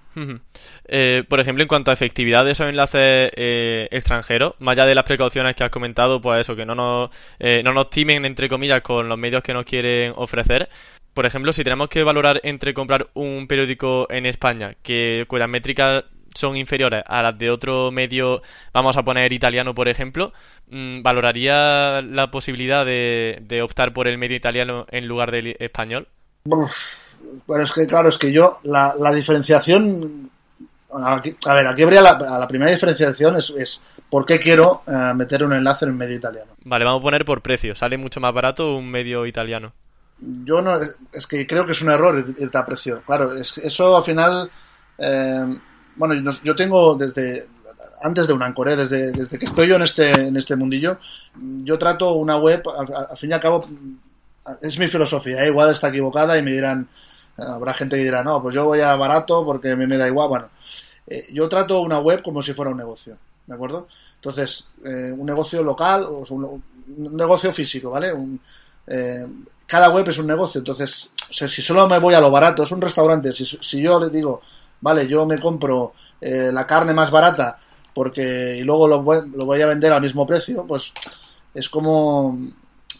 Eh, 0.87 1.25
por 1.29 1.41
ejemplo, 1.41 1.63
en 1.63 1.69
cuanto 1.69 1.91
a 1.91 1.95
efectividad 1.95 2.45
de 2.45 2.53
esos 2.53 2.69
enlaces 2.69 3.31
eh, 3.37 3.89
extranjeros, 3.91 4.55
más 4.59 4.73
allá 4.73 4.87
de 4.87 4.95
las 4.95 5.05
precauciones 5.05 5.55
que 5.55 5.65
has 5.65 5.71
comentado, 5.71 6.21
pues 6.21 6.41
eso, 6.41 6.57
que 6.57 6.67
no 6.67 6.75
nos, 6.75 7.11
eh, 7.39 7.63
no 7.65 7.73
nos 7.73 7.91
timen, 7.91 8.25
entre 8.25 8.49
comillas, 8.49 8.81
con 8.83 9.09
los 9.09 9.19
medios 9.19 9.43
que 9.43 9.55
nos 9.55 9.65
quieren 9.65 10.13
ofrecer. 10.17 10.69
Por 11.15 11.27
ejemplo, 11.27 11.53
si 11.53 11.65
tenemos 11.65 11.89
que 11.89 12.03
valorar 12.03 12.41
entre 12.45 12.75
comprar 12.75 13.09
un 13.15 13.47
periódico 13.47 14.07
en 14.11 14.27
España, 14.27 14.75
que 14.83 15.25
cuyas 15.29 15.49
métricas 15.49 16.05
son 16.35 16.57
inferiores 16.57 17.03
a 17.07 17.23
las 17.23 17.39
de 17.39 17.51
otro 17.51 17.91
medio, 17.91 18.43
vamos 18.73 18.97
a 18.97 19.03
poner 19.03 19.33
italiano, 19.33 19.75
por 19.75 19.89
ejemplo, 19.89 20.33
mm, 20.71 21.03
¿valoraría 21.03 22.03
la 22.03 22.31
posibilidad 22.31 22.85
de, 22.85 23.39
de 23.43 23.63
optar 23.63 23.93
por 23.93 24.09
el 24.09 24.19
medio 24.19 24.37
italiano 24.37 24.87
en 24.91 25.07
lugar 25.07 25.31
del 25.31 25.57
español? 25.59 26.09
Bueno, 26.45 27.63
es 27.63 27.73
que 27.73 27.87
claro, 27.87 28.09
es 28.09 28.19
que 28.19 28.33
yo 28.33 28.59
la, 28.65 28.95
la 28.99 29.13
diferenciación, 29.13 30.31
a 30.93 31.55
ver, 31.55 31.67
aquí 31.67 31.83
habría 31.83 32.03
la, 32.03 32.19
la 32.19 32.49
primera 32.49 32.71
diferenciación 32.71 33.37
es, 33.37 33.51
es, 33.51 33.83
por 34.09 34.27
qué 34.27 34.41
quiero 34.41 34.83
uh, 34.87 35.15
meter 35.15 35.45
un 35.45 35.53
enlace 35.53 35.85
en 35.85 35.93
un 35.93 35.97
medio 35.99 36.17
italiano. 36.17 36.53
Vale, 36.65 36.85
vamos 36.85 37.01
a 37.01 37.03
poner 37.03 37.25
por 37.25 37.41
precio. 37.41 37.75
¿Sale 37.77 37.97
mucho 37.97 38.21
más 38.21 38.35
barato 38.35 38.77
un 38.77 38.91
medio 38.91 39.25
italiano? 39.25 39.73
Yo 40.19 40.61
no, 40.61 40.79
es 41.13 41.27
que 41.27 41.47
creo 41.47 41.65
que 41.65 41.73
es 41.73 41.81
un 41.81 41.91
error 41.91 42.25
irte 42.39 42.59
a 42.59 42.67
precio. 42.67 43.03
Claro, 43.07 43.35
es, 43.35 43.57
eso 43.59 43.97
al 43.97 44.03
final, 44.03 44.51
eh, 44.99 45.59
bueno, 46.01 46.33
yo, 46.43 46.57
tengo 46.57 46.95
desde 46.95 47.47
antes 48.01 48.27
de 48.27 48.33
un 48.33 48.43
ancoré, 48.43 48.75
desde, 48.75 49.13
desde 49.13 49.39
que 49.39 49.45
estoy 49.45 49.69
yo 49.69 49.77
en 49.77 49.83
este, 49.83 50.11
en 50.11 50.35
este 50.35 50.57
mundillo, 50.57 50.99
yo 51.63 51.79
trato 51.79 52.15
una 52.15 52.39
web, 52.39 52.63
al, 52.67 53.17
fin 53.19 53.31
y 53.31 53.33
al 53.35 53.41
cabo, 53.41 53.67
es 54.63 54.79
mi 54.79 54.87
filosofía, 54.87 55.45
¿eh? 55.45 55.49
igual 55.49 55.71
está 55.71 55.89
equivocada 55.89 56.39
y 56.39 56.43
me 56.43 56.53
dirán, 56.53 56.89
habrá 57.37 57.75
gente 57.75 57.97
que 57.97 58.05
dirá, 58.05 58.25
no, 58.25 58.43
pues 58.43 58.55
yo 58.55 58.65
voy 58.65 58.81
a 58.81 58.97
barato 58.97 59.45
porque 59.45 59.77
me, 59.77 59.99
da 59.99 60.09
igual. 60.09 60.29
Bueno, 60.29 60.49
eh, 61.07 61.27
yo 61.35 61.47
trato 61.51 61.83
una 61.83 61.99
web 61.99 62.23
como 62.23 62.43
si 62.43 62.55
fuera 62.55 62.71
un 62.71 62.79
negocio, 62.79 63.19
¿de 63.47 63.55
acuerdo? 63.55 63.87
Entonces, 64.15 64.71
eh, 64.83 65.13
un 65.15 65.27
negocio 65.27 65.63
local, 65.63 66.05
o 66.05 66.25
un, 66.31 66.63
negocio 67.15 67.53
físico, 67.53 67.91
¿vale? 67.91 68.11
Un, 68.11 68.41
eh, 68.87 69.27
cada 69.67 69.91
web 69.91 70.09
es 70.09 70.17
un 70.17 70.27
negocio, 70.27 70.61
entonces, 70.61 71.11
o 71.29 71.47
si 71.47 71.61
solo 71.61 71.87
me 71.87 71.99
voy 71.99 72.15
a 72.15 72.23
lo 72.23 72.31
barato, 72.31 72.63
es 72.63 72.73
un 72.73 72.81
restaurante, 72.81 73.35
si, 73.35 73.45
si 73.45 73.83
yo 73.83 74.01
le 74.01 74.09
digo, 74.09 74.41
vale, 74.81 75.07
yo 75.07 75.27
me 75.27 75.39
compro 75.39 75.95
eh, 76.21 76.51
la 76.53 76.67
carne 76.67 76.93
más 76.93 77.11
barata 77.11 77.59
porque 77.95 78.57
y 78.59 78.63
luego 78.63 78.89
lo 78.89 79.03
voy, 79.03 79.19
lo 79.35 79.45
voy 79.45 79.61
a 79.61 79.67
vender 79.67 79.93
al 79.93 80.03
mismo 80.03 80.27
precio, 80.27 80.65
pues 80.67 80.93
es 81.55 81.69
como 81.69 82.39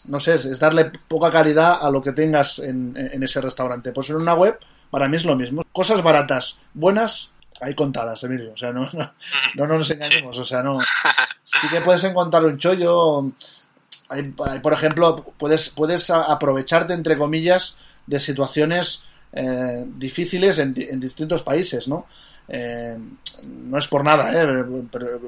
no 0.05 0.19
sé, 0.19 0.35
es, 0.35 0.59
darle 0.59 0.91
poca 1.07 1.31
calidad 1.31 1.79
a 1.81 1.89
lo 1.89 2.01
que 2.01 2.11
tengas 2.11 2.59
en, 2.59 2.93
en, 2.95 3.23
ese 3.23 3.39
restaurante. 3.39 3.91
Pues 3.91 4.09
en 4.09 4.15
una 4.15 4.33
web, 4.33 4.57
para 4.89 5.07
mí 5.07 5.17
es 5.17 5.25
lo 5.25 5.35
mismo. 5.35 5.63
Cosas 5.71 6.01
baratas, 6.01 6.57
buenas, 6.73 7.29
hay 7.59 7.75
contadas, 7.75 8.23
Emilio. 8.23 8.53
O 8.53 8.57
sea, 8.57 8.71
no, 8.71 8.89
no, 8.93 9.67
no 9.67 9.77
nos 9.77 9.91
engañemos. 9.91 10.37
O 10.37 10.45
sea, 10.45 10.63
no. 10.63 10.77
Sí 11.43 11.67
que 11.67 11.81
puedes 11.81 12.03
encontrar 12.05 12.45
un 12.45 12.57
chollo. 12.57 13.25
Hay, 14.07 14.33
hay, 14.47 14.59
por 14.59 14.73
ejemplo, 14.73 15.33
puedes, 15.37 15.69
puedes 15.69 16.09
aprovecharte, 16.09 16.93
entre 16.93 17.17
comillas, 17.17 17.75
de 18.07 18.21
situaciones 18.21 19.03
eh, 19.33 19.85
difíciles 19.95 20.59
en, 20.59 20.73
en, 20.77 20.99
distintos 20.99 21.43
países, 21.43 21.87
¿no? 21.87 22.05
Eh, 22.47 22.97
no 23.43 23.77
es 23.77 23.87
por 23.87 24.03
nada, 24.03 24.31
¿eh? 24.33 24.65
Pero, 24.91 25.19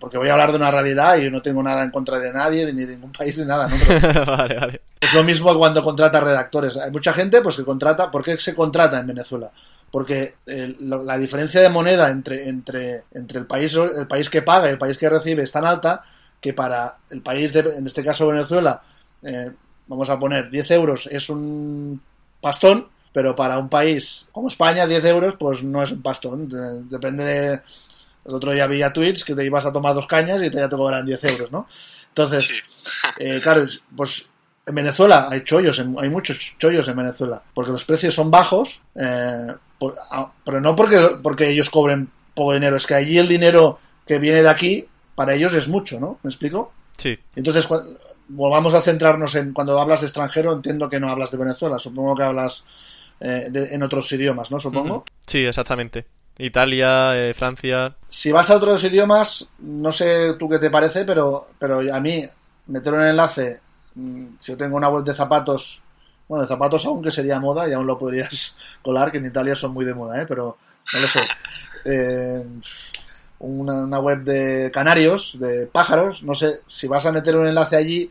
porque 0.00 0.18
voy 0.18 0.28
a 0.28 0.32
hablar 0.32 0.50
de 0.50 0.56
una 0.56 0.70
realidad 0.70 1.16
y 1.18 1.30
no 1.30 1.40
tengo 1.40 1.62
nada 1.62 1.84
en 1.84 1.90
contra 1.90 2.18
de 2.18 2.32
nadie, 2.32 2.72
ni 2.72 2.84
de 2.84 2.92
ningún 2.92 3.12
país, 3.12 3.38
ni 3.38 3.44
nada. 3.44 3.68
¿no? 3.68 3.76
Pero 4.00 4.26
vale, 4.26 4.58
vale. 4.58 4.80
Es 5.00 5.14
lo 5.14 5.22
mismo 5.22 5.56
cuando 5.56 5.84
contrata 5.84 6.20
redactores. 6.20 6.76
Hay 6.76 6.90
mucha 6.90 7.12
gente 7.12 7.40
pues 7.42 7.56
que 7.56 7.64
contrata. 7.64 8.10
¿Por 8.10 8.24
qué 8.24 8.36
se 8.36 8.54
contrata 8.54 8.98
en 8.98 9.06
Venezuela? 9.06 9.50
Porque 9.90 10.34
eh, 10.46 10.74
lo, 10.80 11.04
la 11.04 11.16
diferencia 11.16 11.60
de 11.60 11.68
moneda 11.68 12.10
entre, 12.10 12.48
entre, 12.48 13.04
entre 13.12 13.38
el, 13.38 13.46
país, 13.46 13.74
el 13.74 14.08
país 14.08 14.28
que 14.28 14.42
paga 14.42 14.68
y 14.68 14.72
el 14.72 14.78
país 14.78 14.98
que 14.98 15.08
recibe 15.08 15.44
es 15.44 15.52
tan 15.52 15.64
alta 15.64 16.02
que 16.40 16.52
para 16.52 16.96
el 17.10 17.22
país, 17.22 17.52
de, 17.52 17.60
en 17.60 17.86
este 17.86 18.02
caso 18.02 18.26
Venezuela, 18.26 18.82
eh, 19.22 19.50
vamos 19.86 20.10
a 20.10 20.18
poner 20.18 20.50
10 20.50 20.70
euros 20.72 21.06
es 21.06 21.30
un 21.30 22.00
pastón, 22.40 22.88
pero 23.14 23.36
para 23.36 23.58
un 23.58 23.68
país 23.68 24.26
como 24.32 24.48
España 24.48 24.88
10 24.88 25.04
euros 25.04 25.34
pues 25.38 25.62
no 25.62 25.80
es 25.82 25.92
un 25.92 26.02
pastón, 26.02 26.48
depende 26.90 27.24
de... 27.24 27.60
El 28.26 28.34
otro 28.34 28.52
día 28.52 28.64
había 28.64 28.92
tweets 28.92 29.22
que 29.22 29.34
te 29.34 29.44
ibas 29.44 29.66
a 29.66 29.72
tomar 29.72 29.94
dos 29.94 30.06
cañas 30.06 30.42
y 30.42 30.50
te 30.50 30.56
ya 30.56 30.68
te 30.68 30.76
cobran 30.76 31.04
10 31.04 31.24
euros, 31.24 31.52
¿no? 31.52 31.68
Entonces, 32.08 32.44
sí. 32.44 32.56
eh, 33.18 33.38
claro, 33.40 33.66
pues 33.94 34.28
en 34.66 34.74
Venezuela 34.74 35.28
hay 35.30 35.44
chollos, 35.44 35.78
hay 35.78 36.08
muchos 36.08 36.54
chollos 36.58 36.88
en 36.88 36.96
Venezuela, 36.96 37.40
porque 37.52 37.70
los 37.70 37.84
precios 37.84 38.14
son 38.14 38.30
bajos, 38.30 38.80
eh, 38.94 39.54
por, 39.78 39.94
pero 40.42 40.60
no 40.60 40.74
porque, 40.74 41.18
porque 41.22 41.50
ellos 41.50 41.68
cobren 41.70 42.08
poco 42.34 42.54
dinero, 42.54 42.76
es 42.76 42.86
que 42.86 42.94
allí 42.94 43.18
el 43.18 43.28
dinero 43.28 43.78
que 44.06 44.18
viene 44.18 44.42
de 44.42 44.48
aquí, 44.48 44.88
para 45.14 45.34
ellos 45.34 45.52
es 45.52 45.68
mucho, 45.68 46.00
¿no? 46.00 46.18
¿Me 46.22 46.30
explico? 46.30 46.72
Sí. 46.96 47.16
Entonces, 47.36 47.68
volvamos 48.28 48.72
a 48.72 48.80
centrarnos 48.80 49.34
en, 49.34 49.52
cuando 49.52 49.78
hablas 49.78 50.00
de 50.00 50.06
extranjero, 50.06 50.52
entiendo 50.52 50.88
que 50.88 50.98
no 50.98 51.10
hablas 51.10 51.30
de 51.30 51.38
Venezuela, 51.38 51.78
supongo 51.78 52.16
que 52.16 52.22
hablas 52.22 52.64
eh, 53.24 53.48
de, 53.50 53.74
en 53.74 53.82
otros 53.82 54.12
idiomas, 54.12 54.50
¿no? 54.50 54.60
Supongo. 54.60 54.96
Uh 54.96 55.00
-huh. 55.00 55.10
Sí, 55.26 55.46
exactamente. 55.46 56.04
Italia, 56.36 57.16
eh, 57.16 57.32
Francia. 57.32 57.96
Si 58.06 58.30
vas 58.30 58.50
a 58.50 58.56
otros 58.56 58.84
idiomas, 58.84 59.48
no 59.60 59.92
sé 59.92 60.34
tú 60.38 60.46
qué 60.46 60.58
te 60.58 60.68
parece, 60.68 61.06
pero, 61.06 61.48
pero 61.58 61.80
a 61.80 62.00
mí 62.00 62.22
meter 62.66 62.92
un 62.92 63.02
enlace, 63.02 63.60
mm, 63.94 64.26
si 64.40 64.52
yo 64.52 64.58
tengo 64.58 64.76
una 64.76 64.90
web 64.90 65.04
de 65.04 65.14
zapatos, 65.14 65.80
bueno, 66.28 66.42
de 66.42 66.48
zapatos 66.48 66.84
aún 66.84 67.02
que 67.02 67.10
sería 67.10 67.40
moda 67.40 67.66
y 67.66 67.72
aún 67.72 67.86
lo 67.86 67.98
podrías 67.98 68.58
colar, 68.82 69.10
que 69.10 69.18
en 69.18 69.26
Italia 69.26 69.54
son 69.54 69.72
muy 69.72 69.86
de 69.86 69.94
moda, 69.94 70.20
¿eh? 70.20 70.26
pero 70.28 70.58
no 70.92 71.00
lo 71.00 71.06
sé. 71.08 71.20
Eh, 71.86 72.42
una, 73.40 73.84
una, 73.84 73.98
web 74.00 74.24
de 74.24 74.70
canarios, 74.72 75.36
de 75.38 75.66
pájaros, 75.66 76.22
no 76.22 76.34
sé, 76.34 76.62
si 76.66 76.88
vas 76.88 77.04
a 77.04 77.12
meter 77.12 77.36
un 77.36 77.46
enlace 77.46 77.76
allí, 77.76 78.10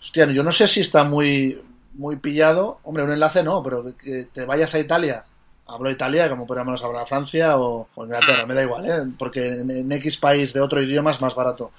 hostia, 0.00 0.24
yo 0.32 0.42
no 0.42 0.50
sé 0.50 0.66
si 0.66 0.80
está 0.80 1.04
muy, 1.04 1.60
muy 1.94 2.16
pillado, 2.16 2.78
hombre, 2.84 3.04
un 3.04 3.10
enlace 3.10 3.42
no, 3.42 3.62
pero 3.62 3.84
que 3.96 4.24
te 4.32 4.44
vayas 4.44 4.74
a 4.74 4.78
Italia 4.78 5.24
hablo 5.66 5.90
Italia 5.90 6.28
como 6.28 6.46
podríamos 6.46 6.82
hablar 6.82 7.02
a 7.02 7.06
Francia 7.06 7.56
o, 7.56 7.88
o, 7.94 8.04
Inglaterra, 8.04 8.46
me 8.46 8.54
da 8.54 8.62
igual, 8.62 8.86
¿eh? 8.86 9.12
porque 9.18 9.46
en, 9.46 9.70
en, 9.70 9.92
X 9.92 10.18
país 10.18 10.52
de 10.52 10.60
otro 10.60 10.82
idioma 10.82 11.10
es 11.10 11.20
más 11.20 11.34
barato. 11.34 11.70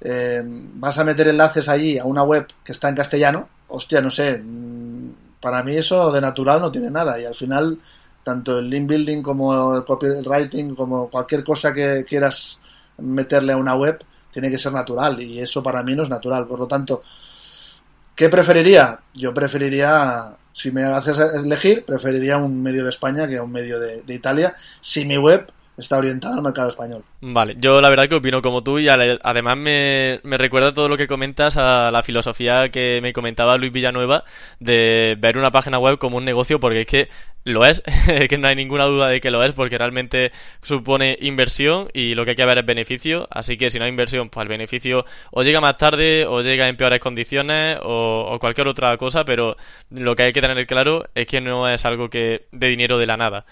Eh, 0.00 0.42
vas 0.44 0.98
a 0.98 1.04
meter 1.04 1.28
enlaces 1.28 1.68
allí 1.68 1.98
a 1.98 2.04
una 2.04 2.24
web 2.24 2.46
que 2.64 2.72
está 2.72 2.88
en 2.88 2.96
castellano, 2.96 3.48
hostia, 3.68 4.00
no 4.00 4.10
sé, 4.10 4.38
mm, 4.38 5.12
para 5.40 5.62
mí 5.62 5.76
eso 5.76 6.12
de 6.12 6.20
natural 6.20 6.60
no 6.60 6.70
tiene 6.70 6.90
nada. 6.90 7.18
Y 7.20 7.24
al 7.24 7.34
final 7.34 7.78
tanto 8.22 8.58
el 8.58 8.70
link 8.70 8.88
building 8.88 9.22
como 9.22 9.76
el 9.76 9.84
copywriting 9.84 10.74
como 10.74 11.08
cualquier 11.10 11.42
cosa 11.42 11.72
que 11.72 12.04
quieras 12.08 12.60
meterle 12.98 13.52
a 13.52 13.56
una 13.56 13.74
web 13.74 14.04
tiene 14.30 14.50
que 14.50 14.58
ser 14.58 14.72
natural. 14.72 15.20
Y 15.20 15.40
eso 15.40 15.62
para 15.62 15.82
mí 15.82 15.94
no 15.94 16.02
es 16.02 16.10
natural, 16.10 16.46
por 16.46 16.58
lo 16.58 16.66
tanto, 16.66 17.02
¿qué 18.14 18.28
preferiría? 18.28 19.00
Yo 19.14 19.34
preferiría 19.34 20.36
si 20.52 20.70
me 20.70 20.84
haces 20.84 21.18
elegir, 21.18 21.84
preferiría 21.84 22.36
un 22.36 22.62
medio 22.62 22.84
de 22.84 22.90
España 22.90 23.26
que 23.26 23.40
un 23.40 23.50
medio 23.50 23.80
de, 23.80 24.02
de, 24.02 24.14
Italia, 24.14 24.54
si 24.80 25.04
mi 25.04 25.16
web 25.16 25.50
está 25.82 25.98
orientada 25.98 26.36
al 26.36 26.42
mercado 26.42 26.68
español. 26.68 27.04
Vale, 27.20 27.56
yo 27.58 27.80
la 27.80 27.90
verdad 27.90 28.08
que 28.08 28.14
opino 28.14 28.40
como 28.40 28.62
tú 28.62 28.78
y 28.78 28.88
además 28.88 29.56
me, 29.56 30.20
me, 30.22 30.38
recuerda 30.38 30.72
todo 30.72 30.88
lo 30.88 30.96
que 30.96 31.06
comentas 31.06 31.56
a 31.56 31.90
la 31.90 32.02
filosofía 32.02 32.70
que 32.70 33.00
me 33.02 33.12
comentaba 33.12 33.58
Luis 33.58 33.72
Villanueva 33.72 34.24
de 34.58 35.16
ver 35.18 35.38
una 35.38 35.50
página 35.50 35.78
web 35.78 35.98
como 35.98 36.16
un 36.16 36.24
negocio 36.24 36.58
porque 36.58 36.82
es 36.82 36.86
que 36.86 37.08
lo 37.44 37.64
es, 37.66 37.82
que 38.28 38.38
no 38.38 38.48
hay 38.48 38.56
ninguna 38.56 38.84
duda 38.84 39.08
de 39.08 39.20
que 39.20 39.30
lo 39.30 39.42
es 39.44 39.52
porque 39.52 39.78
realmente 39.78 40.32
supone 40.62 41.16
inversión 41.20 41.88
y 41.92 42.14
lo 42.14 42.24
que 42.24 42.30
hay 42.30 42.36
que 42.36 42.44
ver 42.44 42.58
es 42.58 42.66
beneficio, 42.66 43.28
así 43.30 43.56
que 43.56 43.70
si 43.70 43.78
no 43.78 43.84
hay 43.84 43.90
inversión, 43.90 44.30
pues 44.30 44.42
el 44.42 44.48
beneficio 44.48 45.04
o 45.30 45.42
llega 45.42 45.60
más 45.60 45.76
tarde 45.76 46.26
o 46.26 46.40
llega 46.40 46.68
en 46.68 46.76
peores 46.76 47.00
condiciones 47.00 47.78
o, 47.82 48.28
o 48.30 48.38
cualquier 48.38 48.68
otra 48.68 48.96
cosa, 48.96 49.24
pero 49.24 49.56
lo 49.90 50.14
que 50.16 50.24
hay 50.24 50.32
que 50.32 50.40
tener 50.40 50.66
claro 50.66 51.04
es 51.14 51.26
que 51.26 51.40
no 51.40 51.68
es 51.68 51.84
algo 51.84 52.08
que 52.08 52.46
de 52.52 52.68
dinero 52.68 52.98
de 52.98 53.06
la 53.06 53.16
nada. 53.16 53.44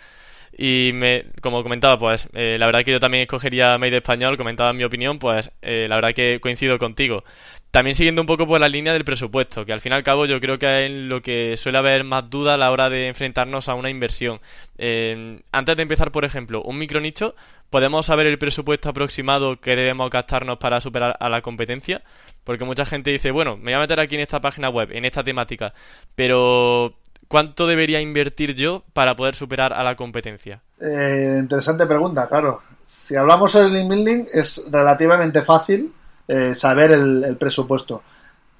Y 0.56 0.90
me, 0.94 1.24
como 1.40 1.62
comentaba, 1.62 1.98
pues 1.98 2.28
eh, 2.34 2.56
la 2.58 2.66
verdad 2.66 2.84
que 2.84 2.92
yo 2.92 3.00
también 3.00 3.22
escogería 3.22 3.78
Made 3.78 3.96
Español, 3.96 4.36
comentaba 4.36 4.72
mi 4.72 4.84
opinión, 4.84 5.18
pues 5.18 5.50
eh, 5.62 5.86
la 5.88 5.96
verdad 5.96 6.12
que 6.12 6.38
coincido 6.40 6.78
contigo. 6.78 7.24
También 7.70 7.94
siguiendo 7.94 8.20
un 8.20 8.26
poco 8.26 8.48
por 8.48 8.60
la 8.60 8.68
línea 8.68 8.92
del 8.92 9.04
presupuesto, 9.04 9.64
que 9.64 9.72
al 9.72 9.80
fin 9.80 9.92
y 9.92 9.94
al 9.94 10.02
cabo 10.02 10.26
yo 10.26 10.40
creo 10.40 10.58
que 10.58 10.86
es 10.86 10.90
lo 10.90 11.22
que 11.22 11.56
suele 11.56 11.78
haber 11.78 12.02
más 12.02 12.28
duda 12.28 12.54
a 12.54 12.56
la 12.56 12.72
hora 12.72 12.90
de 12.90 13.06
enfrentarnos 13.06 13.68
a 13.68 13.74
una 13.74 13.90
inversión. 13.90 14.40
Eh, 14.76 15.40
antes 15.52 15.76
de 15.76 15.82
empezar, 15.82 16.10
por 16.10 16.24
ejemplo, 16.24 16.62
un 16.62 16.78
micronicho, 16.78 17.36
¿podemos 17.70 18.06
saber 18.06 18.26
el 18.26 18.38
presupuesto 18.38 18.88
aproximado 18.88 19.60
que 19.60 19.76
debemos 19.76 20.10
gastarnos 20.10 20.58
para 20.58 20.80
superar 20.80 21.16
a 21.20 21.28
la 21.28 21.42
competencia? 21.42 22.02
Porque 22.42 22.64
mucha 22.64 22.84
gente 22.84 23.12
dice, 23.12 23.30
bueno, 23.30 23.56
me 23.56 23.70
voy 23.70 23.74
a 23.74 23.78
meter 23.78 24.00
aquí 24.00 24.16
en 24.16 24.22
esta 24.22 24.40
página 24.40 24.68
web, 24.68 24.90
en 24.90 25.04
esta 25.04 25.22
temática, 25.22 25.72
pero 26.16 26.96
¿cuánto 27.30 27.68
debería 27.68 28.00
invertir 28.00 28.56
yo 28.56 28.82
para 28.92 29.14
poder 29.14 29.36
superar 29.36 29.72
a 29.72 29.84
la 29.84 29.94
competencia? 29.94 30.60
Eh, 30.80 31.36
interesante 31.38 31.86
pregunta, 31.86 32.26
claro. 32.26 32.60
Si 32.88 33.14
hablamos 33.14 33.54
del 33.54 33.72
link 33.72 33.88
building, 33.88 34.24
es 34.34 34.64
relativamente 34.68 35.42
fácil 35.42 35.92
eh, 36.26 36.56
saber 36.56 36.90
el, 36.90 37.36
presupuesto. 37.38 38.02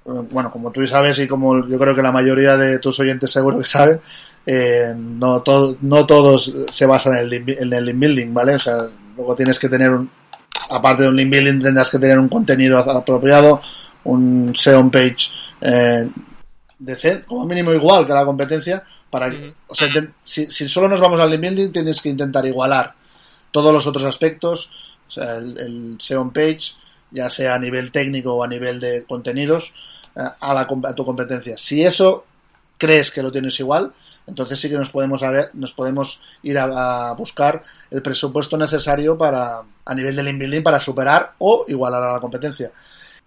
bueno, 0.05 0.53
como 0.53 0.71
tú 0.71 0.87
sabes 0.87 1.19
y 1.19 1.27
como 1.27 1.67
yo 1.67 1.79
creo 1.81 1.97
que 1.97 2.03
la 2.03 2.12
mayoría 2.12 2.57
de 2.57 2.79
tus 2.79 3.00
oyentes 3.00 3.29
seguro 3.33 3.59
que 3.59 3.67
saben, 3.67 4.00
eh, 4.47 4.95
no 4.97 5.43
todos 5.43 6.53
se 6.71 6.87
basan 6.87 7.19
en 7.19 7.25
el, 7.25 7.33
en 7.33 7.73
el 7.73 7.85
link 7.85 7.99
building, 7.99 8.33
¿vale? 8.33 8.55
O 8.55 8.61
sea, 8.61 8.87
luego 9.17 9.35
tienes 9.35 9.59
que 9.59 9.69
tener 9.69 9.91
un, 9.91 10.09
aparte 10.71 11.03
de 11.03 11.09
un 11.09 11.17
link 11.17 11.31
building 11.31 11.61
tendrás 11.61 11.91
que 11.91 11.99
tener 11.99 12.21
un 12.21 12.29
contenido 12.29 12.79
apropiado, 12.79 13.61
un 14.05 14.53
SEO 14.55 14.89
page 14.91 15.29
eh, 15.61 16.09
decente, 16.81 17.27
como 17.27 17.45
mínimo 17.45 17.73
igual 17.73 18.07
que 18.07 18.13
la 18.13 18.25
competencia, 18.25 18.83
para 19.11 19.33
o 19.69 19.75
sea, 19.75 19.89
si, 20.23 20.47
si, 20.47 20.67
solo 20.67 20.89
nos 20.89 21.01
vamos 21.01 21.21
al 21.21 21.31
link 21.31 21.41
building 21.41 21.73
tienes 21.73 22.01
que 22.01 22.09
intentar 22.09 22.45
igualar 22.47 22.95
todos 23.51 23.73
los 23.73 23.87
otros 23.87 24.05
aspectos, 24.05 24.71
o 25.09 25.11
sea, 25.11 25.37
el, 25.37 25.59
el 25.59 25.97
SEO 26.01 26.33
page, 26.33 26.73
ya 27.11 27.29
sea 27.29 27.55
a 27.55 27.59
nivel 27.59 27.93
técnico 27.93 28.35
o 28.35 28.43
a 28.45 28.49
nivel 28.49 28.81
de 28.81 29.05
contenidos, 29.05 29.75
eh, 30.17 30.23
a, 30.41 30.55
la, 30.55 30.63
a 30.63 30.95
tu 30.95 31.05
competencia. 31.05 31.57
Si 31.59 31.85
eso 31.85 32.25
crees 32.79 33.11
que 33.11 33.23
lo 33.23 33.31
tienes 33.31 33.59
igual, 33.61 33.93
entonces 34.27 34.59
sí 34.59 34.71
que 34.71 34.77
nos 34.77 34.91
podemos, 34.91 35.21
ver, 35.21 35.51
nos 35.55 35.73
podemos 35.73 36.23
ir 36.43 36.59
a, 36.59 37.11
a, 37.11 37.13
buscar 37.13 37.63
el 37.91 38.01
presupuesto 38.01 38.57
necesario 38.57 39.19
para 39.19 39.63
a 39.85 39.95
nivel 39.95 40.17
del 40.17 40.29
inbuilding 40.29 40.63
para 40.63 40.81
superar 40.81 41.35
o 41.39 41.65
igualar 41.69 42.03
a 42.03 42.13
la 42.15 42.21
competencia. 42.21 42.71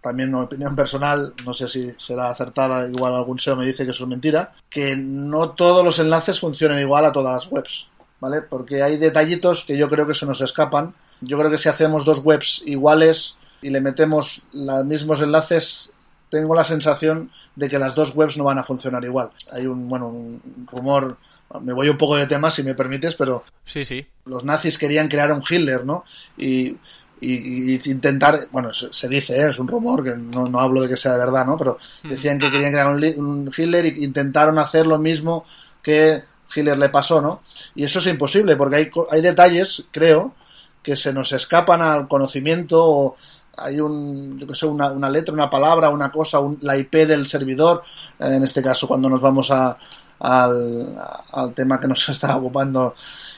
También 0.04 0.36
una 0.36 0.44
opinión 0.44 0.76
personal, 0.76 1.34
no 1.46 1.54
sé 1.54 1.70
si 1.70 1.90
será 1.98 2.30
acertada, 2.30 2.86
igual 2.86 3.16
algún 3.16 3.40
SEO 3.40 3.56
me 3.56 3.66
dice 3.66 3.86
que 3.86 3.92
eso 3.92 4.04
es 4.04 4.10
mentira, 4.10 4.52
que 4.70 4.98
no 4.98 5.52
todos 5.52 5.84
los 5.86 5.98
enlaces 5.98 6.42
funcionan 6.42 6.78
igual 6.82 7.06
a 7.06 7.14
todas 7.14 7.34
las 7.34 7.50
webs, 7.50 7.88
¿vale? 8.20 8.42
Porque 8.42 8.84
hay 8.84 8.98
detallitos 8.98 9.64
que 9.64 9.78
yo 9.78 9.90
creo 9.90 10.06
que 10.06 10.14
se 10.14 10.26
nos 10.26 10.42
escapan. 10.42 10.94
Yo 11.22 11.40
creo 11.40 11.50
que 11.50 11.58
si 11.58 11.70
hacemos 11.70 12.04
dos 12.04 12.20
webs 12.20 12.64
iguales 12.66 13.38
y 13.62 13.70
le 13.70 13.80
metemos 13.80 14.42
los 14.52 14.84
mismos 14.84 15.22
enlaces, 15.22 15.90
tengo 16.28 16.54
la 16.54 16.66
sensación 16.66 17.32
de 17.56 17.70
que 17.70 17.80
las 17.80 17.96
dos 17.96 18.14
webs 18.14 18.36
no 18.36 18.44
van 18.44 18.60
a 18.60 18.64
funcionar 18.64 19.06
igual. 19.06 19.30
Hay 19.54 19.68
un, 19.68 19.88
bueno, 19.88 20.10
un 20.10 20.68
rumor, 20.70 21.16
me 21.62 21.72
voy 21.72 21.88
un 21.88 21.98
poco 21.98 22.18
de 22.18 22.28
tema 22.28 22.52
si 22.52 22.62
me 22.62 22.76
permites, 22.76 23.16
pero 23.16 23.46
sí, 23.64 23.86
sí. 23.86 24.06
los 24.26 24.44
nazis 24.44 24.78
querían 24.78 25.08
crear 25.08 25.32
un 25.32 25.44
Hitler, 25.50 25.86
¿no? 25.86 26.04
Y, 26.38 26.76
y, 27.20 27.74
y 27.74 27.82
intentar, 27.86 28.48
bueno, 28.52 28.74
se, 28.74 29.08
dice, 29.08 29.38
¿eh? 29.38 29.50
es 29.50 29.60
un 29.60 29.68
rumor, 29.68 30.04
que 30.04 30.16
no, 30.16 30.48
no, 30.48 30.60
hablo 30.60 30.82
de 30.82 30.90
que 30.90 30.98
sea 30.98 31.14
de 31.14 31.20
verdad, 31.20 31.46
¿no? 31.46 31.58
Pero 31.58 31.78
decían 32.04 32.38
que 32.38 32.52
querían 32.52 32.72
crear 32.72 32.88
un, 32.88 33.04
un 33.18 33.52
Hitler 33.56 33.86
e 33.86 33.94
intentaron 34.00 34.60
hacer 34.60 34.86
lo 34.86 35.00
mismo 35.00 35.46
que 35.82 36.24
Hitler 36.54 36.78
le 36.78 36.90
pasó, 36.90 37.22
¿no? 37.22 37.42
Y 37.76 37.84
eso 37.84 38.00
es 38.00 38.08
imposible, 38.08 38.56
porque 38.56 38.76
hay, 38.76 38.92
hay 39.12 39.22
detalles, 39.22 39.86
creo, 39.92 40.34
que 40.82 40.98
se 40.98 41.14
nos 41.14 41.32
escapan 41.32 41.82
al 41.82 42.08
conocimiento 42.08 42.84
o 42.84 43.16
hay 43.58 43.80
un, 43.80 44.38
yo 44.40 44.48
que 44.48 44.56
sé, 44.56 44.66
una, 44.66 44.92
una, 44.92 45.10
letra, 45.10 45.34
una 45.34 45.50
palabra, 45.50 45.90
una 45.90 46.12
cosa, 46.12 46.40
un, 46.40 46.58
la 46.62 46.78
IP 46.78 46.94
del 47.08 47.28
servidor, 47.28 47.84
eh, 48.20 48.36
en 48.36 48.44
este 48.44 48.62
caso 48.62 48.88
cuando 48.88 49.10
nos 49.10 49.22
vamos 49.22 49.52
a, 49.52 49.78
al, 50.20 51.00
al, 51.32 51.54
tema 51.54 51.80
que 51.80 51.88
nos 51.88 52.08
está 52.10 52.36
ocupando, 52.36 52.96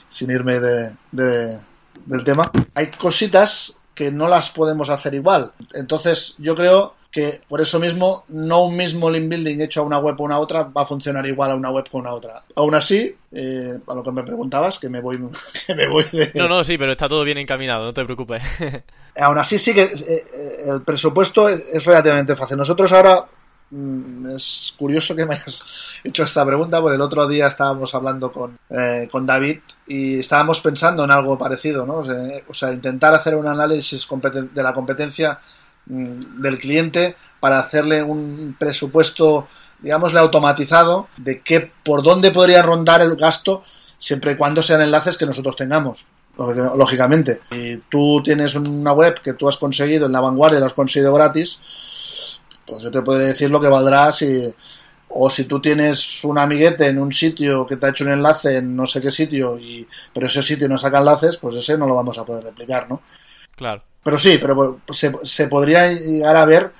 sin 0.09 0.31
irme 0.31 0.59
de, 0.59 0.95
de, 1.11 1.59
del 2.05 2.23
tema, 2.23 2.51
hay 2.73 2.87
cositas 2.87 3.75
que 3.93 4.11
no 4.11 4.27
las 4.27 4.49
podemos 4.49 4.89
hacer 4.89 5.15
igual. 5.15 5.53
Entonces 5.73 6.35
yo 6.37 6.55
creo 6.55 6.95
que 7.15 7.39
por 7.47 7.61
eso 7.61 7.79
mismo 7.79 8.25
no 8.27 8.65
un 8.65 8.75
mismo 8.75 9.09
link 9.09 9.29
building 9.29 9.61
hecho 9.61 9.79
a 9.79 9.83
una 9.85 9.99
web 9.99 10.19
o 10.19 10.23
una 10.25 10.37
otra 10.37 10.63
va 10.63 10.81
a 10.81 10.85
funcionar 10.85 11.25
igual 11.25 11.51
a 11.51 11.55
una 11.55 11.71
web 11.71 11.85
o 11.89 11.97
a 11.97 12.01
una 12.01 12.11
otra. 12.11 12.43
Aún 12.55 12.75
así, 12.75 13.15
eh, 13.31 13.79
a 13.87 13.93
lo 13.93 14.03
que 14.03 14.11
me 14.11 14.23
preguntabas, 14.23 14.77
que 14.77 14.89
me 14.89 14.99
voy, 14.99 15.17
que 15.65 15.75
me 15.75 15.87
voy 15.87 16.03
de... 16.11 16.33
No, 16.35 16.49
no, 16.49 16.61
sí, 16.65 16.77
pero 16.77 16.91
está 16.91 17.07
todo 17.07 17.23
bien 17.23 17.37
encaminado, 17.37 17.85
no 17.85 17.93
te 17.93 18.03
preocupes. 18.03 18.43
Aún 19.17 19.37
así 19.37 19.57
sí 19.57 19.73
que 19.73 19.83
eh, 19.83 20.25
el 20.67 20.81
presupuesto 20.81 21.47
es 21.47 21.85
relativamente 21.85 22.35
fácil. 22.35 22.57
Nosotros 22.57 22.91
ahora 22.91 23.25
mm, 23.69 24.35
es 24.35 24.73
curioso 24.77 25.15
que 25.15 25.25
me 25.25 25.35
hayas 25.35 25.63
hecho 26.09 26.23
esta 26.23 26.45
pregunta, 26.45 26.81
porque 26.81 26.95
el 26.95 27.01
otro 27.01 27.27
día 27.27 27.47
estábamos 27.47 27.93
hablando 27.95 28.31
con, 28.31 28.57
eh, 28.69 29.07
con 29.11 29.25
David 29.25 29.59
y 29.87 30.19
estábamos 30.19 30.61
pensando 30.61 31.03
en 31.03 31.11
algo 31.11 31.37
parecido, 31.37 31.85
¿no? 31.85 32.03
O 32.47 32.53
sea, 32.53 32.71
intentar 32.71 33.13
hacer 33.13 33.35
un 33.35 33.47
análisis 33.47 34.07
de 34.53 34.63
la 34.63 34.73
competencia 34.73 35.39
mm, 35.87 36.41
del 36.41 36.59
cliente 36.59 37.15
para 37.39 37.59
hacerle 37.59 38.01
un 38.03 38.55
presupuesto, 38.57 39.47
digámosle, 39.79 40.19
automatizado 40.19 41.07
de 41.17 41.41
qué, 41.41 41.71
por 41.83 42.03
dónde 42.03 42.31
podría 42.31 42.61
rondar 42.61 43.01
el 43.01 43.15
gasto 43.15 43.63
siempre 43.97 44.33
y 44.33 44.35
cuando 44.35 44.61
sean 44.61 44.81
enlaces 44.81 45.17
que 45.17 45.25
nosotros 45.25 45.55
tengamos 45.55 46.05
lógicamente. 46.37 47.39
Si 47.49 47.81
tú 47.89 48.21
tienes 48.23 48.55
una 48.55 48.91
web 48.91 49.21
que 49.21 49.33
tú 49.33 49.47
has 49.47 49.57
conseguido 49.57 50.05
en 50.07 50.11
la 50.11 50.21
vanguardia, 50.21 50.59
la 50.59 50.65
has 50.65 50.73
conseguido 50.73 51.13
gratis, 51.13 51.59
pues 52.67 52.83
yo 52.83 52.91
te 52.91 53.01
puedo 53.01 53.19
decir 53.19 53.49
lo 53.49 53.59
que 53.59 53.67
valdrá 53.67 54.11
si. 54.11 54.53
O 55.17 55.29
si 55.29 55.45
tú 55.45 55.61
tienes 55.61 56.23
un 56.25 56.37
amiguete 56.37 56.87
en 56.87 56.99
un 56.99 57.11
sitio 57.11 57.65
que 57.65 57.77
te 57.77 57.85
ha 57.85 57.89
hecho 57.89 58.03
un 58.03 58.11
enlace 58.11 58.57
en 58.57 58.75
no 58.75 58.85
sé 58.85 59.01
qué 59.01 59.11
sitio, 59.11 59.57
y 59.57 59.87
pero 60.13 60.27
ese 60.27 60.43
sitio 60.43 60.67
no 60.67 60.77
saca 60.77 60.99
enlaces, 60.99 61.37
pues 61.37 61.55
ese 61.55 61.77
no 61.77 61.87
lo 61.87 61.95
vamos 61.95 62.17
a 62.17 62.25
poder 62.25 62.43
replicar, 62.43 62.89
¿no? 62.89 63.01
Claro. 63.55 63.81
Pero 64.03 64.17
sí, 64.17 64.37
pero 64.39 64.81
se, 64.89 65.13
se 65.23 65.47
podría 65.47 65.91
llegar 65.91 66.35
a 66.35 66.45
ver. 66.45 66.71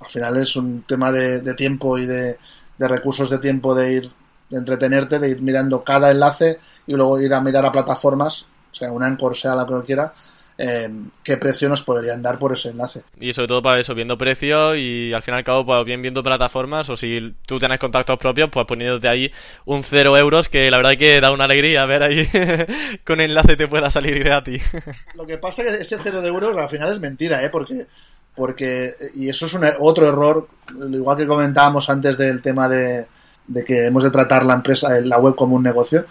Al 0.00 0.10
final 0.10 0.36
es 0.38 0.56
un 0.56 0.82
tema 0.82 1.12
de, 1.12 1.40
de 1.40 1.54
tiempo 1.54 1.96
y 1.96 2.06
de, 2.06 2.38
de 2.76 2.88
recursos 2.88 3.30
de 3.30 3.38
tiempo 3.38 3.74
de 3.74 3.92
ir 3.92 4.10
de 4.50 4.58
entretenerte, 4.58 5.18
de 5.18 5.28
ir 5.28 5.42
mirando 5.42 5.84
cada 5.84 6.10
enlace 6.10 6.58
y 6.86 6.94
luego 6.94 7.20
ir 7.20 7.32
a 7.34 7.40
mirar 7.40 7.66
a 7.66 7.72
plataformas, 7.72 8.46
sea, 8.72 8.90
un 8.92 9.02
Anchor, 9.02 9.36
sea 9.36 9.54
la 9.54 9.66
que 9.66 9.84
quiera, 9.84 10.12
eh, 10.60 10.90
qué 11.22 11.36
precio 11.36 11.68
nos 11.68 11.82
podrían 11.82 12.20
dar 12.20 12.36
por 12.36 12.52
ese 12.52 12.70
enlace. 12.70 13.02
Y 13.20 13.32
sobre 13.32 13.46
todo 13.46 13.62
para 13.62 13.78
eso, 13.78 13.94
viendo 13.94 14.18
precios 14.18 14.76
y 14.76 15.12
al 15.12 15.22
fin 15.22 15.34
y 15.34 15.36
al 15.36 15.44
cabo, 15.44 15.64
pues 15.64 15.84
bien 15.84 16.02
viendo 16.02 16.20
plataformas 16.20 16.90
o 16.90 16.96
si 16.96 17.36
tú 17.46 17.60
tienes 17.60 17.78
contactos 17.78 18.18
propios, 18.18 18.50
pues 18.50 18.66
poniéndote 18.66 19.06
ahí 19.06 19.30
un 19.66 19.84
cero 19.84 20.16
euros 20.16 20.48
que 20.48 20.68
la 20.68 20.78
verdad 20.78 20.96
que 20.96 21.20
da 21.20 21.30
una 21.30 21.44
alegría 21.44 21.86
ver 21.86 22.02
ahí 22.02 22.28
con 23.04 23.20
enlace 23.20 23.56
te 23.56 23.68
pueda 23.68 23.88
salir 23.88 24.18
gratis. 24.18 24.68
Lo 25.14 25.24
que 25.24 25.38
pasa 25.38 25.62
es 25.62 25.68
que 25.68 25.82
ese 25.82 25.98
cero 26.02 26.20
de 26.20 26.28
euros 26.28 26.56
al 26.56 26.68
final 26.68 26.92
es 26.92 26.98
mentira, 26.98 27.44
¿eh? 27.44 27.50
Porque, 27.50 27.86
porque 28.34 28.94
y 29.14 29.28
eso 29.28 29.46
es 29.46 29.54
un, 29.54 29.64
otro 29.78 30.08
error, 30.08 30.48
igual 30.90 31.16
que 31.16 31.26
comentábamos 31.28 31.88
antes 31.88 32.18
del 32.18 32.42
tema 32.42 32.68
de, 32.68 33.06
de 33.46 33.64
que 33.64 33.86
hemos 33.86 34.02
de 34.02 34.10
tratar 34.10 34.44
la 34.44 34.54
empresa, 34.54 35.00
la 35.00 35.18
web 35.18 35.36
como 35.36 35.54
un 35.54 35.62
negocio, 35.62 36.04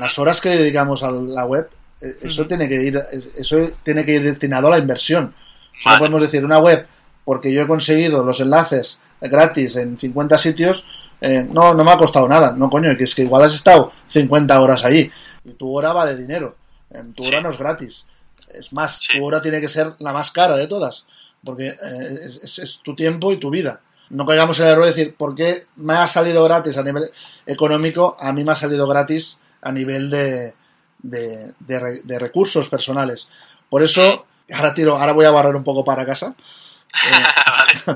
las 0.00 0.18
horas 0.18 0.40
que 0.40 0.50
dedicamos 0.50 1.04
a 1.04 1.12
la 1.12 1.44
web, 1.44 1.68
eso 2.00 2.46
tiene 2.46 2.68
que 2.68 2.82
ir, 2.82 3.00
eso 3.36 3.70
tiene 3.82 4.04
que 4.04 4.12
ir 4.12 4.22
destinado 4.22 4.68
a 4.68 4.70
la 4.70 4.78
inversión. 4.78 5.34
Vale. 5.84 5.96
No 5.96 5.98
podemos 5.98 6.22
decir 6.22 6.44
una 6.44 6.58
web 6.58 6.86
porque 7.24 7.52
yo 7.52 7.62
he 7.62 7.66
conseguido 7.66 8.24
los 8.24 8.40
enlaces 8.40 8.98
gratis 9.20 9.76
en 9.76 9.98
50 9.98 10.38
sitios, 10.38 10.86
eh, 11.20 11.46
no, 11.50 11.74
no 11.74 11.84
me 11.84 11.90
ha 11.90 11.98
costado 11.98 12.28
nada. 12.28 12.52
No, 12.52 12.70
coño, 12.70 12.96
que 12.96 13.04
es 13.04 13.14
que 13.14 13.22
igual 13.22 13.44
has 13.44 13.54
estado 13.54 13.92
50 14.06 14.60
horas 14.60 14.84
ahí 14.84 15.10
y 15.44 15.50
tu 15.52 15.76
hora 15.76 15.92
va 15.92 16.06
de 16.06 16.16
dinero. 16.16 16.56
Tu 17.14 17.26
hora 17.26 17.40
no 17.40 17.50
es 17.50 17.58
gratis. 17.58 18.06
Es 18.54 18.72
más, 18.72 18.96
sí. 18.96 19.18
tu 19.18 19.26
hora 19.26 19.42
tiene 19.42 19.60
que 19.60 19.68
ser 19.68 19.94
la 19.98 20.12
más 20.12 20.30
cara 20.30 20.56
de 20.56 20.66
todas, 20.66 21.04
porque 21.44 21.68
eh, 21.68 22.18
es, 22.24 22.40
es, 22.42 22.58
es, 22.60 22.80
tu 22.82 22.96
tiempo 22.96 23.32
y 23.32 23.36
tu 23.36 23.50
vida. 23.50 23.82
No 24.08 24.24
caigamos 24.24 24.58
en 24.58 24.66
el 24.66 24.72
error 24.72 24.84
de 24.84 24.90
decir, 24.90 25.14
¿por 25.14 25.34
qué 25.34 25.66
me 25.76 25.94
ha 25.94 26.06
salido 26.06 26.42
gratis 26.44 26.78
a 26.78 26.82
nivel 26.82 27.10
económico? 27.44 28.16
A 28.18 28.32
mí 28.32 28.42
me 28.42 28.52
ha 28.52 28.56
salido 28.56 28.86
gratis 28.88 29.36
a 29.60 29.70
nivel 29.70 30.08
de, 30.08 30.54
de, 30.98 31.52
de, 31.60 32.02
de 32.02 32.18
recursos 32.18 32.68
personales. 32.68 33.28
Por 33.68 33.82
eso, 33.82 34.26
ahora 34.52 34.74
tiro, 34.74 34.96
ahora 34.96 35.12
voy 35.12 35.26
a 35.26 35.30
barrer 35.30 35.56
un 35.56 35.64
poco 35.64 35.84
para 35.84 36.06
casa. 36.06 36.34
Eh, 36.90 37.94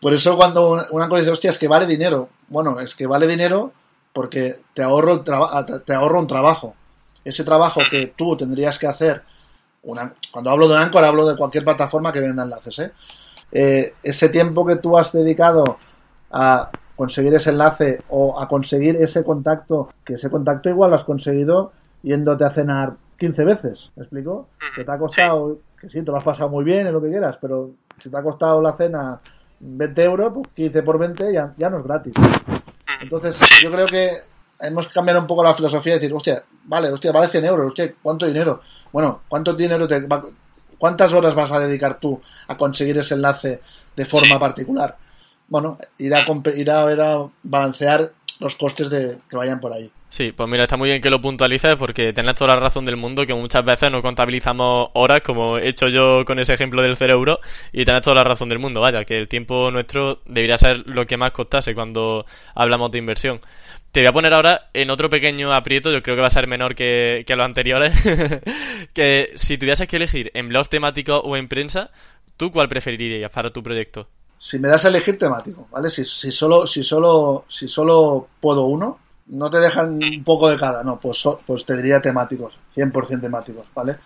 por 0.00 0.12
eso 0.12 0.36
cuando 0.36 0.86
una 0.90 1.08
cosa 1.08 1.20
dice, 1.20 1.32
hostia, 1.32 1.50
es 1.50 1.58
que 1.58 1.66
vale 1.66 1.86
dinero. 1.86 2.28
Bueno, 2.48 2.78
es 2.78 2.94
que 2.94 3.06
vale 3.06 3.26
dinero 3.26 3.72
porque 4.12 4.56
te 4.74 4.82
ahorro, 4.82 5.22
te 5.22 5.94
ahorro 5.94 6.20
un 6.20 6.26
trabajo. 6.26 6.74
Ese 7.24 7.42
trabajo 7.42 7.80
que 7.90 8.14
tú 8.16 8.36
tendrías 8.36 8.78
que 8.78 8.86
hacer, 8.86 9.22
una, 9.82 10.14
cuando 10.30 10.50
hablo 10.50 10.68
de 10.68 10.76
Anchor 10.76 11.04
hablo 11.04 11.26
de 11.26 11.36
cualquier 11.36 11.64
plataforma 11.64 12.12
que 12.12 12.20
venda 12.20 12.42
enlaces, 12.42 12.78
¿eh? 12.78 12.92
Eh, 13.50 13.94
ese 14.02 14.28
tiempo 14.28 14.66
que 14.66 14.76
tú 14.76 14.98
has 14.98 15.12
dedicado 15.12 15.78
a 16.30 16.70
conseguir 16.96 17.34
ese 17.34 17.50
enlace 17.50 18.02
o 18.08 18.40
a 18.40 18.48
conseguir 18.48 18.96
ese 18.96 19.24
contacto, 19.24 19.88
que 20.04 20.14
ese 20.14 20.30
contacto 20.30 20.68
igual 20.68 20.90
lo 20.90 20.96
has 20.96 21.04
conseguido 21.04 21.72
yéndote 22.02 22.44
a 22.44 22.50
cenar 22.50 22.94
15 23.18 23.44
veces, 23.44 23.90
¿me 23.96 24.04
explico? 24.04 24.48
Que 24.74 24.84
te 24.84 24.92
ha 24.92 24.98
costado, 24.98 25.54
sí. 25.54 25.60
que 25.80 25.90
sí, 25.90 26.02
te 26.02 26.10
lo 26.10 26.16
has 26.16 26.24
pasado 26.24 26.48
muy 26.48 26.64
bien 26.64 26.86
en 26.86 26.92
lo 26.92 27.02
que 27.02 27.10
quieras, 27.10 27.38
pero 27.40 27.70
si 28.00 28.10
te 28.10 28.16
ha 28.16 28.22
costado 28.22 28.62
la 28.62 28.76
cena 28.76 29.20
20 29.60 30.04
euros, 30.04 30.32
pues 30.34 30.48
15 30.54 30.82
por 30.82 30.98
20 30.98 31.32
ya, 31.32 31.52
ya 31.56 31.70
no 31.70 31.78
es 31.78 31.84
gratis. 31.84 32.14
Entonces, 33.00 33.36
yo 33.62 33.70
creo 33.70 33.86
que 33.86 34.10
hemos 34.60 34.92
cambiado 34.92 35.20
un 35.20 35.26
poco 35.26 35.42
la 35.42 35.54
filosofía 35.54 35.94
de 35.94 36.00
decir, 36.00 36.14
hostia, 36.14 36.42
vale, 36.64 36.90
hostia, 36.90 37.12
vale 37.12 37.28
100 37.28 37.44
euros, 37.44 37.66
hostia, 37.68 37.92
¿cuánto 38.02 38.26
dinero? 38.26 38.60
Bueno, 38.92 39.22
¿cuánto 39.28 39.52
dinero 39.52 39.86
te 39.86 40.06
va, 40.06 40.22
¿Cuántas 40.78 41.12
horas 41.12 41.34
vas 41.34 41.50
a 41.50 41.58
dedicar 41.58 41.98
tú 41.98 42.20
a 42.46 42.56
conseguir 42.56 42.96
ese 42.98 43.14
enlace 43.14 43.60
de 43.96 44.06
forma 44.06 44.34
sí. 44.34 44.40
particular? 44.40 44.96
Bueno, 45.48 45.76
ir 45.98 46.14
a, 46.14 46.24
ir 46.54 46.70
a, 46.70 46.92
ir 46.92 47.00
a 47.00 47.28
balancear 47.42 48.12
los 48.40 48.54
costes 48.54 48.88
de 48.88 49.18
que 49.28 49.36
vayan 49.36 49.60
por 49.60 49.72
ahí. 49.72 49.90
Sí, 50.10 50.32
pues 50.32 50.48
mira, 50.48 50.64
está 50.64 50.78
muy 50.78 50.88
bien 50.88 51.02
que 51.02 51.10
lo 51.10 51.20
puntualices 51.20 51.76
porque 51.76 52.14
tenés 52.14 52.34
toda 52.34 52.54
la 52.54 52.60
razón 52.60 52.86
del 52.86 52.96
mundo 52.96 53.26
que 53.26 53.34
muchas 53.34 53.62
veces 53.62 53.92
no 53.92 54.00
contabilizamos 54.00 54.88
horas 54.94 55.20
como 55.20 55.58
he 55.58 55.68
hecho 55.68 55.88
yo 55.88 56.24
con 56.24 56.38
ese 56.38 56.54
ejemplo 56.54 56.80
del 56.80 56.96
0 56.96 57.12
euro 57.12 57.40
y 57.72 57.84
tenés 57.84 58.00
toda 58.00 58.16
la 58.16 58.24
razón 58.24 58.48
del 58.48 58.58
mundo, 58.58 58.80
vaya, 58.80 59.04
que 59.04 59.18
el 59.18 59.28
tiempo 59.28 59.70
nuestro 59.70 60.22
debería 60.24 60.56
ser 60.56 60.78
lo 60.86 61.06
que 61.06 61.18
más 61.18 61.32
costase 61.32 61.74
cuando 61.74 62.24
hablamos 62.54 62.90
de 62.90 62.98
inversión. 62.98 63.40
Te 63.92 64.00
voy 64.00 64.08
a 64.08 64.12
poner 64.12 64.32
ahora 64.32 64.70
en 64.72 64.90
otro 64.90 65.10
pequeño 65.10 65.52
aprieto, 65.52 65.92
yo 65.92 66.02
creo 66.02 66.16
que 66.16 66.22
va 66.22 66.28
a 66.28 66.30
ser 66.30 66.46
menor 66.46 66.74
que, 66.74 67.24
que 67.26 67.36
los 67.36 67.44
anteriores, 67.44 67.92
que 68.94 69.32
si 69.34 69.58
tuvieses 69.58 69.88
que 69.88 69.96
elegir 69.96 70.30
en 70.32 70.48
blogs 70.48 70.70
temáticos 70.70 71.20
o 71.22 71.36
en 71.36 71.48
prensa, 71.48 71.90
¿tú 72.38 72.50
cuál 72.50 72.68
preferirías 72.68 73.30
para 73.30 73.50
tu 73.50 73.62
proyecto? 73.62 74.08
Si 74.38 74.58
me 74.58 74.68
das 74.68 74.86
a 74.86 74.88
elegir 74.88 75.18
temático, 75.18 75.68
¿vale? 75.70 75.90
Si, 75.90 76.04
si 76.04 76.32
solo, 76.32 76.66
si 76.66 76.82
solo, 76.82 77.44
si 77.48 77.66
solo 77.68 78.28
puedo 78.40 78.64
uno, 78.66 78.98
no 79.28 79.50
te 79.50 79.58
dejan 79.58 80.02
un 80.02 80.24
poco 80.24 80.48
de 80.50 80.58
cada, 80.58 80.82
no, 80.82 80.98
pues, 80.98 81.22
pues 81.46 81.64
te 81.64 81.76
diría 81.76 82.00
temáticos, 82.00 82.58
100% 82.74 83.20
temáticos, 83.20 83.66
¿vale? 83.74 83.96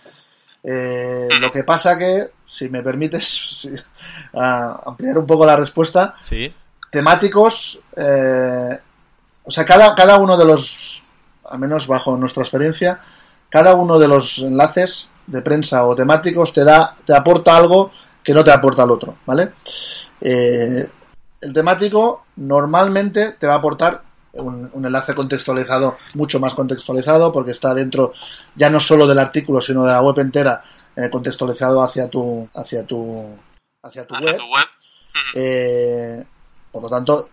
Eh, 0.64 1.28
lo 1.40 1.50
que 1.50 1.64
pasa 1.64 1.98
que, 1.98 2.30
si 2.46 2.68
me 2.68 2.82
permites 2.82 3.68
ampliar 4.32 5.18
un 5.18 5.26
poco 5.26 5.44
la 5.44 5.56
respuesta, 5.56 6.14
¿Sí? 6.22 6.52
temáticos, 6.90 7.80
eh, 7.96 8.78
o 9.44 9.50
sea, 9.50 9.64
cada, 9.64 9.94
cada 9.94 10.18
uno 10.18 10.36
de 10.36 10.44
los, 10.44 11.02
al 11.44 11.58
menos 11.58 11.86
bajo 11.86 12.16
nuestra 12.16 12.42
experiencia, 12.42 12.98
cada 13.48 13.74
uno 13.74 13.98
de 13.98 14.08
los 14.08 14.38
enlaces 14.38 15.10
de 15.26 15.42
prensa 15.42 15.84
o 15.86 15.94
temáticos 15.94 16.52
te 16.52 16.64
da, 16.64 16.94
te 17.04 17.14
aporta 17.14 17.56
algo 17.56 17.92
que 18.22 18.34
no 18.34 18.44
te 18.44 18.52
aporta 18.52 18.84
el 18.84 18.90
otro, 18.90 19.16
¿vale? 19.26 19.52
Eh, 20.20 20.86
el 21.40 21.52
temático 21.52 22.26
normalmente 22.36 23.32
te 23.32 23.46
va 23.46 23.54
a 23.54 23.58
aportar 23.58 24.02
un, 24.34 24.70
enlace 24.84 25.14
contextualizado, 25.14 25.96
mucho 26.14 26.40
más 26.40 26.54
contextualizado, 26.54 27.32
porque 27.32 27.50
está 27.50 27.74
dentro 27.74 28.12
ya 28.54 28.70
no 28.70 28.80
solo 28.80 29.06
del 29.06 29.18
artículo, 29.18 29.60
sino 29.60 29.84
de 29.84 29.92
la 29.92 30.02
web 30.02 30.18
entera, 30.18 30.62
eh, 30.96 31.10
contextualizado 31.10 31.82
hacia 31.82 32.08
tu, 32.08 32.48
hacia 32.54 32.84
tu, 32.84 33.36
hacia 33.82 34.06
tu 34.06 34.14
web. 34.14 34.40
Eh, 35.34 36.24
por 36.70 36.82
lo 36.82 36.88
tanto, 36.88 37.28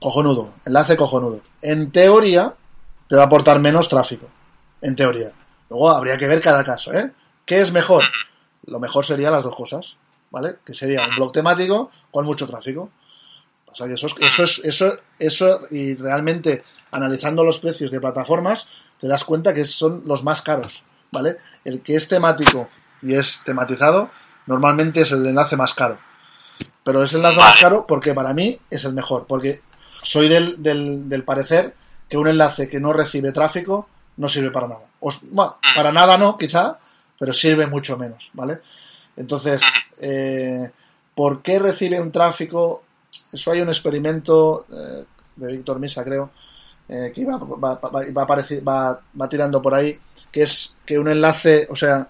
cojonudo, 0.00 0.54
enlace 0.64 0.96
cojonudo. 0.96 1.40
En 1.62 1.90
teoría, 1.90 2.54
te 3.08 3.16
va 3.16 3.22
a 3.22 3.26
aportar 3.26 3.58
menos 3.60 3.88
tráfico. 3.88 4.28
En 4.80 4.94
teoría. 4.94 5.32
Luego 5.70 5.90
habría 5.90 6.16
que 6.16 6.28
ver 6.28 6.40
cada 6.40 6.62
caso, 6.62 6.92
¿eh? 6.92 7.10
¿Qué 7.44 7.60
es 7.60 7.72
mejor? 7.72 8.04
Lo 8.66 8.78
mejor 8.80 9.04
sería 9.04 9.30
las 9.30 9.44
dos 9.44 9.56
cosas, 9.56 9.96
¿vale? 10.30 10.56
Que 10.64 10.74
sería 10.74 11.04
un 11.04 11.16
blog 11.16 11.32
temático 11.32 11.90
con 12.10 12.24
mucho 12.24 12.46
tráfico. 12.46 12.90
O 13.74 13.76
sea, 13.76 13.86
eso, 13.92 14.06
eso, 14.20 14.44
es, 14.44 14.60
eso, 14.62 14.98
eso, 15.18 15.60
y 15.68 15.96
realmente 15.96 16.62
analizando 16.92 17.42
los 17.42 17.58
precios 17.58 17.90
de 17.90 18.00
plataformas, 18.00 18.68
te 19.00 19.08
das 19.08 19.24
cuenta 19.24 19.52
que 19.52 19.64
son 19.64 20.04
los 20.06 20.22
más 20.22 20.42
caros, 20.42 20.84
¿vale? 21.10 21.38
El 21.64 21.80
que 21.80 21.96
es 21.96 22.06
temático 22.06 22.68
y 23.02 23.14
es 23.14 23.42
tematizado, 23.44 24.10
normalmente 24.46 25.00
es 25.00 25.10
el 25.10 25.26
enlace 25.26 25.56
más 25.56 25.74
caro. 25.74 25.98
Pero 26.84 27.02
es 27.02 27.12
el 27.14 27.16
enlace 27.18 27.38
más 27.38 27.56
caro 27.60 27.84
porque 27.84 28.14
para 28.14 28.32
mí 28.32 28.60
es 28.70 28.84
el 28.84 28.94
mejor, 28.94 29.26
porque 29.26 29.60
soy 30.04 30.28
del, 30.28 30.62
del, 30.62 31.08
del 31.08 31.24
parecer 31.24 31.74
que 32.08 32.16
un 32.16 32.28
enlace 32.28 32.68
que 32.68 32.78
no 32.78 32.92
recibe 32.92 33.32
tráfico 33.32 33.88
no 34.18 34.28
sirve 34.28 34.52
para 34.52 34.68
nada. 34.68 34.84
bueno, 35.00 35.56
para 35.74 35.90
nada 35.90 36.16
no, 36.16 36.38
quizá, 36.38 36.78
pero 37.18 37.32
sirve 37.32 37.66
mucho 37.66 37.96
menos, 37.96 38.30
¿vale? 38.34 38.60
Entonces, 39.16 39.62
eh, 40.00 40.70
¿por 41.16 41.42
qué 41.42 41.58
recibe 41.58 42.00
un 42.00 42.12
tráfico 42.12 42.84
eso 43.34 43.50
hay 43.50 43.60
un 43.60 43.68
experimento 43.68 44.66
eh, 44.72 45.04
de 45.36 45.52
Víctor 45.52 45.78
Misa, 45.78 46.04
creo, 46.04 46.30
eh, 46.88 47.12
que 47.14 47.24
va, 47.24 47.38
va, 47.38 47.80
va, 47.80 48.84
va, 49.20 49.28
tirando 49.28 49.60
por 49.60 49.74
ahí, 49.74 49.98
que 50.30 50.42
es 50.42 50.74
que 50.84 50.98
un 50.98 51.08
enlace, 51.08 51.66
o 51.70 51.76
sea, 51.76 52.08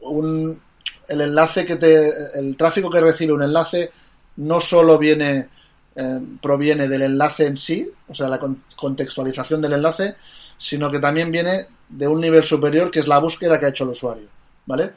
un, 0.00 0.60
el 1.08 1.20
enlace 1.20 1.64
que 1.64 1.76
te, 1.76 2.38
el 2.38 2.56
tráfico 2.56 2.90
que 2.90 3.00
recibe 3.00 3.32
un 3.32 3.42
enlace 3.42 3.90
no 4.36 4.60
solo 4.60 4.98
viene, 4.98 5.48
eh, 5.96 6.20
proviene 6.40 6.86
del 6.86 7.02
enlace 7.02 7.46
en 7.46 7.56
sí, 7.56 7.90
o 8.06 8.14
sea, 8.14 8.28
la 8.28 8.38
contextualización 8.76 9.60
del 9.60 9.72
enlace, 9.72 10.14
sino 10.56 10.90
que 10.90 10.98
también 10.98 11.30
viene 11.30 11.66
de 11.88 12.06
un 12.06 12.20
nivel 12.20 12.44
superior 12.44 12.90
que 12.90 13.00
es 13.00 13.08
la 13.08 13.18
búsqueda 13.18 13.58
que 13.58 13.66
ha 13.66 13.70
hecho 13.70 13.84
el 13.84 13.90
usuario, 13.90 14.28
¿vale? 14.66 14.92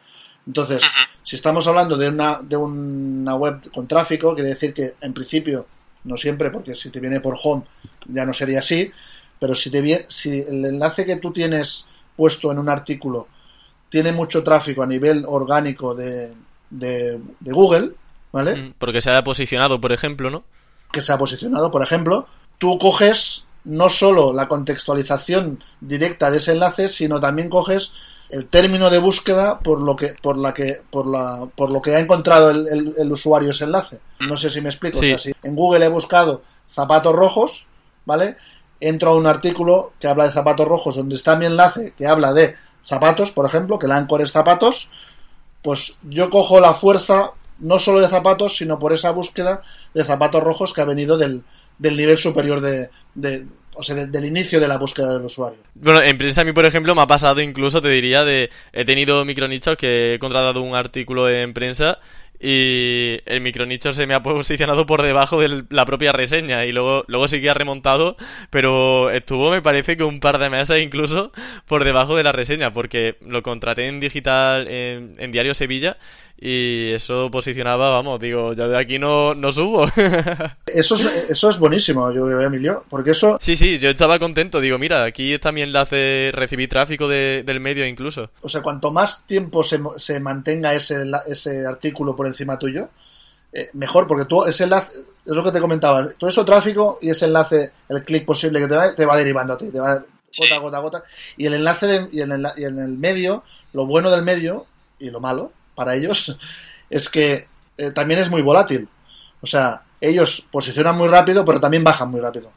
Entonces, 0.48 0.82
si 1.24 1.36
estamos 1.36 1.68
hablando 1.68 1.98
de 1.98 2.10
una, 2.10 2.40
de 2.42 2.58
una 2.58 3.36
web 3.36 3.72
con 3.72 3.88
tráfico, 3.88 4.34
quiere 4.34 4.50
decir 4.50 4.74
que 4.74 4.96
en 5.02 5.14
principio, 5.14 5.66
no 6.04 6.18
siempre, 6.18 6.50
porque 6.50 6.74
si 6.74 6.90
te 6.90 7.00
viene 7.00 7.20
por 7.20 7.38
home 7.42 7.64
ya 8.08 8.26
no 8.26 8.34
sería 8.34 8.60
así, 8.60 8.92
pero 9.40 9.54
si, 9.54 9.70
te 9.70 9.82
viene, 9.82 10.06
si 10.08 10.42
el 10.42 10.66
enlace 10.66 11.06
que 11.06 11.18
tú 11.18 11.32
tienes 11.32 11.86
puesto 12.16 12.52
en 12.52 12.60
un 12.60 12.70
artículo 12.70 13.28
tiene 13.90 14.12
mucho 14.12 14.44
tráfico 14.44 14.84
a 14.84 14.88
nivel 14.88 15.26
orgánico 15.28 15.94
de, 15.94 16.34
de, 16.70 17.20
Google, 17.42 17.92
¿vale? 18.32 18.56
Mm, 18.56 18.74
porque 18.78 19.02
se 19.02 19.10
haya 19.10 19.24
posicionado, 19.24 19.82
por 19.82 19.92
ejemplo, 19.92 20.30
¿no? 20.30 20.44
Que 20.92 21.02
se 21.02 21.12
ha 21.12 21.18
posicionado, 21.18 21.72
por 21.72 21.84
ejemplo, 21.84 22.28
tú 22.58 22.80
coges 22.80 23.46
no 23.64 23.90
solo 23.90 24.34
la 24.34 24.48
contextualización 24.48 25.64
directa 25.80 26.32
de 26.32 26.38
ese 26.38 26.54
enlace, 26.54 26.90
sino 26.90 27.20
también 27.20 27.50
coges 27.50 27.92
el 28.32 28.48
término 28.48 28.90
de 28.90 28.98
búsqueda 28.98 29.60
por 29.60 29.82
lo 29.82 29.96
que 29.96 30.14
por 30.22 30.38
la 30.38 30.54
que 30.54 30.82
por 30.90 31.06
la 31.06 31.48
por 31.56 31.70
lo 31.70 31.82
que 31.82 31.96
ha 31.96 32.00
encontrado 32.00 32.50
el, 32.50 33.12
usuario 33.12 33.52
ese 33.52 33.66
enlace. 33.66 34.00
No 34.28 34.38
sé 34.38 34.50
si 34.50 34.62
me 34.62 34.70
explico 34.70 35.00
o 35.00 35.02
sea, 35.02 35.18
si 35.18 35.34
en 35.44 35.56
Google 35.56 35.86
he 35.86 35.90
buscado 35.90 36.42
zapatos 36.70 37.14
rojos 37.14 37.68
vale 38.06 38.38
entro 38.80 39.12
a 39.12 39.16
un 39.16 39.28
artículo 39.28 39.94
que 40.00 40.08
habla 40.08 40.26
de 40.26 40.34
zapatos 40.34 40.68
rojos 40.68 40.96
donde 40.96 41.16
está 41.16 41.36
mi 41.36 41.46
enlace 41.46 41.94
que 41.98 42.08
habla 42.08 42.34
de 42.34 42.56
zapatos 42.82 43.32
por 43.32 43.46
ejemplo 43.46 43.78
que 43.78 43.88
la 43.88 43.98
ancor 43.98 44.22
es 44.22 44.32
zapatos 44.32 44.90
pues 45.62 46.00
yo 46.04 46.30
cojo 46.30 46.60
la 46.60 46.74
fuerza 46.74 47.32
no 47.60 47.80
solo 47.80 48.00
de 48.00 48.08
zapatos 48.08 48.56
sino 48.56 48.80
por 48.80 48.94
esa 48.94 49.12
búsqueda 49.12 49.62
de 49.94 50.04
zapatos 50.04 50.42
rojos 50.42 50.74
que 50.74 50.82
ha 50.82 50.86
venido 50.86 51.18
del, 51.18 51.44
del 51.78 51.98
nivel 51.98 52.18
superior 52.18 52.62
de, 52.62 52.90
o 53.74 53.84
sea, 53.84 53.96
del 53.96 54.26
inicio 54.26 54.60
de 54.60 54.68
la 54.68 54.78
búsqueda 54.78 55.14
del 55.14 55.26
usuario. 55.26 55.60
Bueno, 55.76 56.02
en 56.02 56.18
prensa 56.18 56.42
a 56.42 56.44
mí, 56.44 56.54
por 56.54 56.66
ejemplo, 56.66 56.94
me 56.96 57.02
ha 57.02 57.08
pasado 57.08 57.42
incluso, 57.42 57.82
te 57.82 57.90
diría, 57.90 58.24
de 58.24 58.50
he 58.74 58.86
tenido 58.86 59.24
micronichos 59.26 59.78
que 59.78 60.16
he 60.16 60.20
contratado 60.20 60.62
un 60.62 60.76
artículo 60.76 61.30
en 61.30 61.54
prensa 61.54 62.00
y 62.42 63.20
el 63.28 63.42
micronicho 63.42 63.94
se 63.94 64.08
me 64.08 64.16
ha 64.16 64.24
posicionado 64.24 64.88
por 64.88 65.04
debajo 65.04 65.40
de 65.40 65.64
la 65.70 65.86
propia 65.86 66.12
reseña 66.12 66.66
y 66.66 66.72
luego, 66.72 67.04
luego 67.08 67.28
sí 67.28 67.40
que 67.40 67.52
ha 67.52 67.54
remontado, 67.54 68.18
pero 68.50 69.12
estuvo 69.12 69.52
me 69.52 69.62
parece 69.62 69.96
que 69.96 70.04
un 70.04 70.20
par 70.20 70.40
de 70.40 70.50
meses 70.50 70.82
incluso 70.82 71.32
por 71.68 71.84
debajo 71.84 72.16
de 72.16 72.24
la 72.24 72.32
reseña 72.32 72.74
porque 72.74 73.18
lo 73.22 73.44
contraté 73.44 73.88
en 73.88 74.00
digital 74.00 74.68
en, 74.68 75.14
en 75.18 75.32
Diario 75.32 75.54
Sevilla 75.54 75.98
y 76.44 76.92
eso 76.92 77.30
posicionaba, 77.30 77.92
vamos, 77.92 78.20
digo, 78.20 78.54
ya 78.54 78.68
de 78.68 78.76
aquí 78.76 78.98
no, 78.98 79.36
no 79.36 79.52
subo. 79.52 79.86
eso, 80.66 80.96
es, 80.96 81.06
eso 81.30 81.50
es 81.50 81.60
buenísimo, 81.60 82.12
yo 82.12 82.26
creo, 82.26 82.42
Emilio, 82.42 82.84
porque 82.90 83.12
eso... 83.12 83.38
Sí, 83.40 83.56
sí, 83.56 83.78
yo 83.78 83.92
estaba 83.92 84.18
contento, 84.18 84.60
digo, 84.60 84.80
mira, 84.80 85.04
aquí 85.04 85.34
está 85.34 85.52
mi 85.52 85.62
enlace, 85.62 86.32
recibí 86.34 86.68
tráfico 86.68 87.08
del 87.08 87.60
medio 87.60 87.86
incluso. 87.86 88.32
O 88.42 88.50
sea, 88.50 88.64
cuanto 88.64 88.90
más 88.90 89.28
tiempo 89.28 89.64
se, 89.64 89.80
se 89.98 90.20
mantenga 90.20 90.74
ese, 90.74 91.06
ese 91.28 91.64
artículo 91.64 92.16
por 92.16 92.26
encima 92.26 92.58
tuyo, 92.58 92.90
eh, 93.54 93.70
mejor, 93.74 94.08
porque 94.08 94.26
tú 94.26 94.44
ese 94.44 94.64
enlace, 94.64 94.98
es 94.98 95.06
lo 95.36 95.44
que 95.44 95.52
te 95.52 95.62
comentaba, 95.62 96.08
todo 96.18 96.28
eso 96.28 96.44
tráfico 96.44 96.98
y 97.02 97.12
ese 97.12 97.26
enlace, 97.26 97.72
el 97.88 98.04
clic 98.04 98.26
posible 98.26 98.60
que 98.60 98.68
te 98.68 98.76
va, 98.76 98.96
te 98.96 99.06
va 99.06 99.16
derivando 99.16 99.54
a 99.54 99.58
ti, 99.60 99.68
te 99.68 99.80
va 99.80 100.04
gota, 100.40 100.58
gota, 100.58 100.80
gota. 100.80 101.04
Y 101.38 101.46
el 101.46 101.54
enlace 101.54 101.86
de, 101.86 102.10
y, 102.12 102.22
en 102.22 102.32
el, 102.32 102.48
y 102.58 102.64
en 102.64 102.80
el 102.80 102.98
medio, 102.98 103.44
lo 103.74 103.86
bueno 103.86 104.10
del 104.10 104.24
medio 104.24 104.66
y 104.98 105.12
lo 105.12 105.20
malo, 105.20 105.52
para 105.76 105.96
ellos 105.96 106.38
es 106.90 107.10
que 107.10 107.48
eh, 107.78 107.92
también 107.92 108.20
es 108.20 108.30
muy 108.30 108.42
volátil. 108.42 108.88
O 109.42 109.48
sea, 109.48 109.82
ellos 110.00 110.46
posicionan 110.52 110.98
muy 110.98 111.08
rápido, 111.08 111.46
pero 111.46 111.60
también 111.60 111.84
bajan 111.84 112.10
muy 112.10 112.20
rápido. 112.20 112.52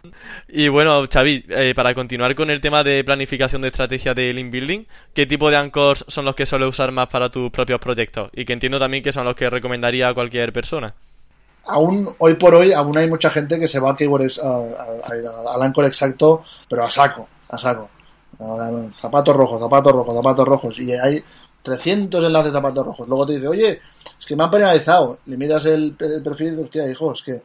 Y 0.49 0.69
bueno, 0.69 1.05
Xavi, 1.11 1.45
eh, 1.49 1.73
para 1.77 1.95
continuar 1.95 2.35
con 2.35 2.51
el 2.51 2.61
tema 2.61 2.83
de 2.83 3.05
planificación 3.05 3.63
de 3.63 3.69
estrategia 3.69 4.15
de 4.15 4.33
link 4.33 4.51
building, 4.51 4.85
¿qué 5.13 5.27
tipo 5.27 5.51
de 5.51 5.57
anchors 5.57 6.05
son 6.09 6.25
los 6.25 6.35
que 6.35 6.47
suele 6.47 6.67
usar 6.67 6.91
más 6.91 7.09
para 7.09 7.31
tus 7.31 7.51
propios 7.51 7.81
proyectos? 7.81 8.31
Y 8.33 8.45
que 8.45 8.55
entiendo 8.55 8.79
también 8.79 9.03
que 9.03 9.13
son 9.13 9.25
los 9.25 9.37
que 9.37 9.51
recomendaría 9.51 10.09
a 10.09 10.15
cualquier 10.15 10.53
persona. 10.53 10.95
Aún, 11.67 12.09
hoy 12.19 12.35
por 12.35 12.55
hoy, 12.55 12.73
aún 12.73 12.97
hay 12.97 13.09
mucha 13.09 13.31
gente 13.31 13.59
que 13.59 13.69
se 13.69 13.81
va 13.81 13.97
al 13.97 15.63
anchor 15.63 15.85
exacto, 15.87 16.45
pero 16.69 16.85
a 16.85 16.91
saco, 16.91 17.29
a 17.49 17.59
saco. 17.59 17.91
Zapatos 18.93 19.37
rojos, 19.37 19.61
zapatos 19.61 19.93
rojos, 19.93 20.15
zapatos 20.15 20.49
rojos. 20.49 20.81
Y 20.81 20.93
hay 20.93 21.23
300 21.65 22.25
enlaces 22.25 22.53
de 22.53 22.59
zapatos 22.59 22.87
rojos. 22.87 23.09
Luego 23.09 23.27
te 23.27 23.33
dice, 23.35 23.49
oye, 23.49 23.81
es 24.19 24.27
que 24.27 24.37
me 24.37 24.45
han 24.45 24.51
penalizado. 24.51 25.19
Le 25.25 25.37
miras 25.37 25.65
el, 25.65 25.95
perfil 25.95 26.47
y 26.47 26.51
dices, 26.51 26.65
hostia, 26.65 26.89
hijo, 26.89 27.13
es 27.13 27.23
que, 27.23 27.43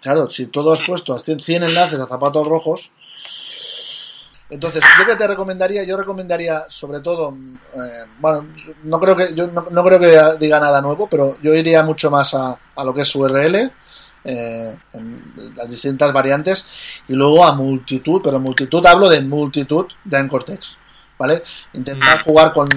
claro, 0.00 0.30
si 0.30 0.46
todo 0.46 0.72
has 0.72 0.80
puesto 0.80 1.18
100 1.18 1.64
enlaces 1.64 2.00
a 2.00 2.06
zapatos 2.06 2.46
rojos, 2.46 2.90
entonces, 4.50 4.84
yo 5.08 5.16
te 5.16 5.26
recomendaría, 5.26 5.84
yo 5.84 5.96
recomendaría 5.96 6.66
sobre 6.68 7.00
todo, 7.00 7.34
eh, 7.74 8.04
bueno, 8.20 8.46
no 8.84 9.00
creo 9.00 9.16
que 9.16 9.34
yo 9.34 9.48
no, 9.48 9.84
creo 9.84 9.98
que 9.98 10.38
diga 10.38 10.60
nada 10.60 10.80
nuevo, 10.80 11.08
pero 11.08 11.38
yo 11.42 11.54
iría 11.54 11.82
mucho 11.82 12.10
más 12.10 12.34
a, 12.34 12.56
a, 12.76 12.84
lo 12.84 12.94
que 12.94 13.00
es 13.00 13.16
URL, 13.16 13.72
eh, 14.26 14.76
en 14.92 15.52
las 15.56 15.68
distintas 15.68 16.12
variantes, 16.12 16.66
y 17.08 17.14
luego 17.14 17.44
a 17.44 17.54
multitud, 17.54 18.20
pero 18.22 18.38
multitud, 18.38 18.84
hablo 18.86 19.08
de 19.08 19.22
multitud 19.22 19.86
de 20.04 20.16
Anchor 20.18 20.44
¿vale? 21.18 21.42
Intentar 21.72 22.22
jugar 22.22 22.52
con, 22.52 22.68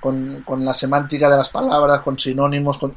con, 0.00 0.42
con 0.42 0.64
la 0.64 0.72
semántica 0.72 1.28
de 1.28 1.36
las 1.36 1.48
palabras, 1.48 2.00
con 2.02 2.18
sinónimos, 2.18 2.78
con... 2.78 2.94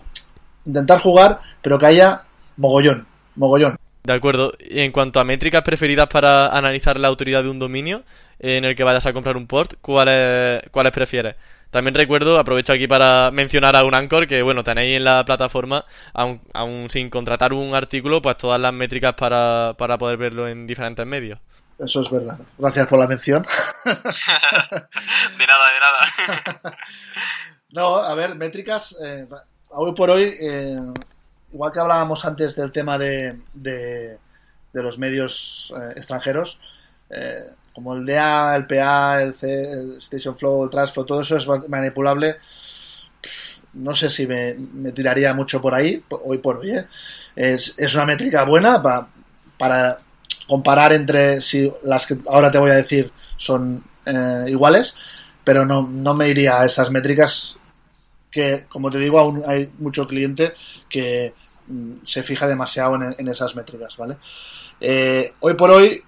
intentar 0.65 1.01
jugar, 1.01 1.39
pero 1.61 1.77
que 1.77 1.85
haya 1.85 2.23
mogollón, 2.57 3.05
mogollón. 3.35 3.77
De 4.03 4.13
acuerdo. 4.13 4.53
Y 4.59 4.79
en 4.79 4.91
cuanto 4.91 5.19
a 5.19 5.23
métricas 5.23 5.61
preferidas 5.61 6.07
para 6.07 6.47
analizar 6.47 6.99
la 6.99 7.09
autoridad 7.09 7.43
de 7.43 7.49
un 7.49 7.59
dominio 7.59 8.03
en 8.39 8.65
el 8.65 8.75
que 8.75 8.83
vayas 8.83 9.05
a 9.05 9.13
comprar 9.13 9.37
un 9.37 9.47
port, 9.47 9.73
¿cuáles, 9.81 10.61
cuáles 10.71 10.91
prefieres? 10.91 11.35
También 11.69 11.93
recuerdo, 11.93 12.39
aprovecho 12.39 12.73
aquí 12.73 12.87
para 12.87 13.29
mencionar 13.31 13.75
a 13.75 13.83
un 13.83 13.93
Anchor 13.93 14.25
que, 14.25 14.41
bueno, 14.41 14.63
tenéis 14.63 14.97
en 14.97 15.03
la 15.03 15.23
plataforma, 15.23 15.85
aún, 16.13 16.41
aún 16.53 16.89
sin 16.89 17.11
contratar 17.11 17.53
un 17.53 17.75
artículo, 17.75 18.23
pues 18.23 18.37
todas 18.37 18.59
las 18.59 18.73
métricas 18.73 19.13
para, 19.13 19.75
para 19.77 19.99
poder 19.99 20.17
verlo 20.17 20.47
en 20.47 20.65
diferentes 20.65 21.05
medios. 21.05 21.37
Eso 21.79 22.01
es 22.01 22.11
verdad. 22.11 22.37
Gracias 22.57 22.87
por 22.87 22.99
la 22.99 23.07
mención. 23.07 23.45
de 23.85 25.47
nada, 25.47 25.71
de 25.71 25.79
nada. 25.79 26.77
no, 27.71 27.95
a 27.95 28.13
ver, 28.15 28.35
métricas, 28.35 28.97
eh, 29.01 29.27
hoy 29.69 29.93
por 29.93 30.09
hoy, 30.09 30.23
eh, 30.41 30.77
igual 31.53 31.71
que 31.71 31.79
hablábamos 31.79 32.25
antes 32.25 32.55
del 32.55 32.73
tema 32.73 32.97
de, 32.97 33.39
de, 33.53 34.17
de 34.73 34.83
los 34.83 34.99
medios 34.99 35.73
eh, 35.77 35.93
extranjeros, 35.95 36.59
como 37.73 37.95
el 37.95 38.05
DA, 38.05 38.55
el 38.55 38.67
PA, 38.67 39.21
el, 39.21 39.33
C, 39.33 39.47
el 39.71 39.97
Station 39.99 40.37
Flow, 40.37 40.65
el 40.65 40.69
Transflow, 40.69 41.05
todo 41.05 41.21
eso 41.21 41.37
es 41.37 41.47
manipulable. 41.69 42.37
No 43.73 43.95
sé 43.95 44.09
si 44.09 44.27
me, 44.27 44.55
me 44.55 44.91
tiraría 44.91 45.33
mucho 45.33 45.61
por 45.61 45.73
ahí, 45.73 46.03
hoy 46.09 46.39
por 46.39 46.57
hoy. 46.57 46.71
¿eh? 46.71 46.87
Es, 47.35 47.75
es, 47.77 47.95
una 47.95 48.05
métrica 48.05 48.43
buena 48.43 48.81
para, 48.81 49.07
para, 49.57 49.99
comparar 50.49 50.91
entre 50.91 51.41
si 51.41 51.71
las 51.83 52.05
que 52.05 52.17
ahora 52.27 52.51
te 52.51 52.59
voy 52.59 52.71
a 52.71 52.75
decir 52.75 53.11
son 53.37 53.83
eh, 54.05 54.45
iguales, 54.47 54.95
pero 55.43 55.65
no, 55.65 55.87
no 55.89 56.13
me 56.13 56.27
iría 56.27 56.59
a 56.59 56.65
esas 56.65 56.91
métricas 56.91 57.55
que, 58.29 58.65
como 58.67 58.91
te 58.91 58.99
digo, 58.99 59.19
aún 59.19 59.43
hay 59.47 59.71
mucho 59.79 60.07
cliente 60.07 60.53
que 60.89 61.33
mm, 61.67 61.93
se 62.03 62.23
fija 62.23 62.47
demasiado 62.47 62.95
en, 62.95 63.27
esas 63.27 63.55
métricas, 63.55 63.95
¿vale? 63.95 64.17
Eh, 64.81 65.33
hoy 65.39 65.53
por 65.55 65.71
hoy 65.71 66.03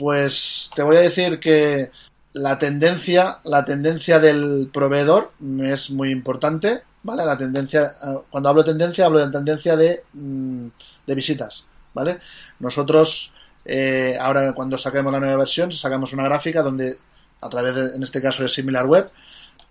pues 0.00 0.70
te 0.74 0.82
voy 0.82 0.96
a 0.96 1.00
decir 1.00 1.38
que 1.38 1.90
la 2.32 2.58
tendencia, 2.58 3.40
la 3.44 3.64
tendencia 3.66 4.18
del 4.18 4.70
proveedor 4.72 5.32
es 5.62 5.90
muy 5.90 6.10
importante, 6.10 6.82
¿vale? 7.02 7.24
La 7.26 7.36
tendencia, 7.36 7.94
cuando 8.30 8.48
hablo 8.48 8.62
de 8.62 8.70
tendencia, 8.70 9.04
hablo 9.04 9.18
de 9.18 9.30
tendencia 9.30 9.76
de, 9.76 10.04
mm, 10.14 10.68
de 11.06 11.14
visitas, 11.14 11.66
¿vale? 11.92 12.18
Nosotros, 12.60 13.34
eh, 13.72 14.16
ahora 14.20 14.52
cuando 14.52 14.76
saquemos 14.76 15.12
la 15.12 15.20
nueva 15.20 15.36
versión, 15.36 15.70
sacamos 15.70 16.12
una 16.12 16.24
gráfica 16.24 16.60
donde, 16.60 16.92
a 17.40 17.48
través 17.48 17.76
de, 17.76 17.94
en 17.94 18.02
este 18.02 18.20
caso 18.20 18.42
de 18.42 18.48
SimilarWeb, 18.48 19.08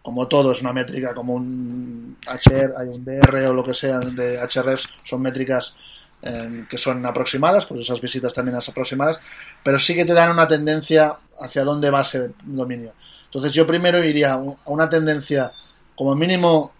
como 0.01 0.25
todo 0.29 0.53
es 0.53 0.61
una 0.61 0.71
métrica, 0.71 1.13
como 1.13 1.33
un 1.33 2.15
HR, 2.25 2.75
hay 2.77 2.87
un 2.87 3.03
DR 3.03 3.47
o 3.47 3.53
lo 3.53 3.61
que 3.61 3.73
sea 3.73 3.99
de 3.99 4.39
HRFs, 4.39 4.87
son 5.03 5.21
métricas 5.21 5.75
eh, 6.21 6.65
que 6.69 6.77
son 6.77 7.05
aproximadas, 7.05 7.65
pues 7.65 7.81
esas 7.81 7.99
visitas 7.99 8.33
también 8.33 8.61
son 8.61 8.71
aproximadas, 8.71 9.19
pero 9.61 9.77
sí 9.77 9.93
que 9.93 10.05
te 10.05 10.13
dan 10.13 10.31
una 10.31 10.47
tendencia 10.47 11.17
hacia 11.41 11.65
dónde 11.65 11.89
va 11.89 11.99
ese 11.99 12.31
dominio. 12.45 12.93
Entonces 13.25 13.51
yo 13.51 13.67
primero 13.67 14.01
iría 14.01 14.33
a 14.33 14.37
una 14.67 14.89
tendencia 14.89 15.51
como 15.93 16.15
mínimo 16.15 16.71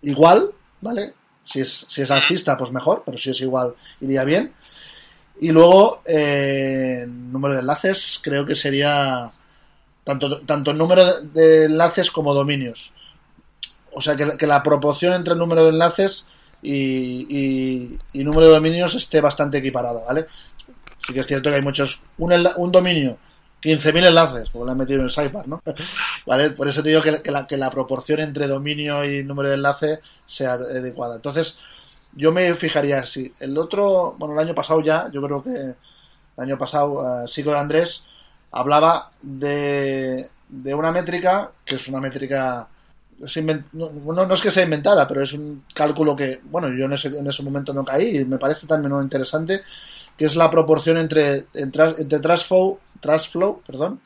igual, 0.00 0.52
¿vale? 0.80 1.12
Si 1.44 1.60
es, 1.60 1.70
si 1.70 2.00
es 2.00 2.10
alcista, 2.10 2.56
pues 2.56 2.72
mejor, 2.72 3.02
pero 3.04 3.18
si 3.18 3.28
es 3.28 3.40
igual, 3.42 3.74
iría 4.00 4.24
bien. 4.24 4.54
Y 5.40 5.50
luego, 5.50 6.02
eh, 6.06 7.04
número 7.06 7.54
de 7.54 7.60
enlaces, 7.60 8.20
creo 8.22 8.46
que 8.46 8.54
sería 8.54 9.30
tanto, 10.04 10.40
tanto 10.40 10.72
número 10.72 11.20
de 11.20 11.66
enlaces 11.66 12.10
como 12.10 12.32
dominios. 12.32 12.92
O 13.92 14.00
sea, 14.00 14.16
que, 14.16 14.36
que 14.36 14.46
la 14.46 14.62
proporción 14.62 15.12
entre 15.12 15.34
el 15.34 15.38
número 15.38 15.64
de 15.64 15.70
enlaces 15.70 16.26
y, 16.62 17.98
y, 18.12 18.24
número 18.24 18.46
de 18.46 18.54
dominios 18.54 18.94
esté 18.94 19.20
bastante 19.20 19.58
equiparado, 19.58 20.04
¿vale? 20.06 20.26
Sí 21.06 21.12
que 21.12 21.20
es 21.20 21.26
cierto 21.26 21.50
que 21.50 21.56
hay 21.56 21.62
muchos... 21.62 22.00
Un, 22.18 22.32
un 22.56 22.72
dominio, 22.72 23.18
15.000 23.62 24.06
enlaces, 24.06 24.48
porque 24.50 24.66
lo 24.66 24.72
han 24.72 24.78
metido 24.78 25.00
en 25.00 25.04
el 25.04 25.10
sidebar, 25.10 25.46
¿no? 25.46 25.62
¿Vale? 26.26 26.50
Por 26.50 26.68
eso 26.68 26.82
te 26.82 26.88
digo 26.88 27.02
que, 27.02 27.22
que, 27.22 27.30
la, 27.30 27.46
que 27.46 27.56
la 27.56 27.70
proporción 27.70 28.20
entre 28.20 28.46
dominio 28.46 29.04
y 29.04 29.22
número 29.22 29.50
de 29.50 29.56
enlace 29.56 30.00
sea 30.24 30.54
adecuada. 30.54 31.16
Entonces, 31.16 31.58
yo 32.16 32.32
me 32.32 32.54
fijaría 32.54 33.04
si 33.06 33.32
el 33.40 33.56
otro, 33.56 34.16
bueno, 34.18 34.34
el 34.34 34.40
año 34.40 34.54
pasado 34.54 34.80
ya, 34.80 35.08
yo 35.12 35.22
creo 35.22 35.42
que 35.42 35.50
el 35.50 35.76
año 36.36 36.58
pasado, 36.58 37.22
uh, 37.22 37.28
Sigo 37.28 37.52
de 37.52 37.58
Andrés 37.58 38.04
hablaba 38.50 39.10
de, 39.22 40.28
de 40.48 40.74
una 40.74 40.90
métrica, 40.90 41.52
que 41.64 41.76
es 41.76 41.88
una 41.88 42.00
métrica 42.00 42.68
no, 43.72 44.26
no, 44.26 44.34
es 44.34 44.40
que 44.40 44.50
sea 44.50 44.64
inventada, 44.64 45.08
pero 45.08 45.22
es 45.22 45.32
un 45.32 45.64
cálculo 45.74 46.14
que, 46.14 46.40
bueno, 46.44 46.68
yo 46.68 46.84
en 46.84 46.92
ese, 46.92 47.08
en 47.08 47.26
ese 47.26 47.42
momento 47.42 47.72
no 47.72 47.84
caí 47.84 48.18
y 48.18 48.24
me 48.24 48.38
parece 48.38 48.66
también 48.66 48.92
muy 48.92 49.02
interesante, 49.02 49.62
que 50.16 50.26
es 50.26 50.36
la 50.36 50.50
proporción 50.50 50.98
entre, 50.98 51.46
entre, 51.54 51.84
entre 51.98 52.18
Trashflow, 52.18 52.78
Trashflow 53.00 53.62
perdón, 53.66 54.00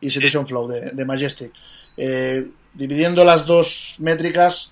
y 0.00 0.10
Situation 0.10 0.46
Flow 0.46 0.68
de, 0.68 0.92
de 0.92 1.04
Majestic. 1.04 1.52
Eh, 1.96 2.50
dividiendo 2.74 3.24
las 3.24 3.46
dos 3.46 3.96
métricas, 3.98 4.70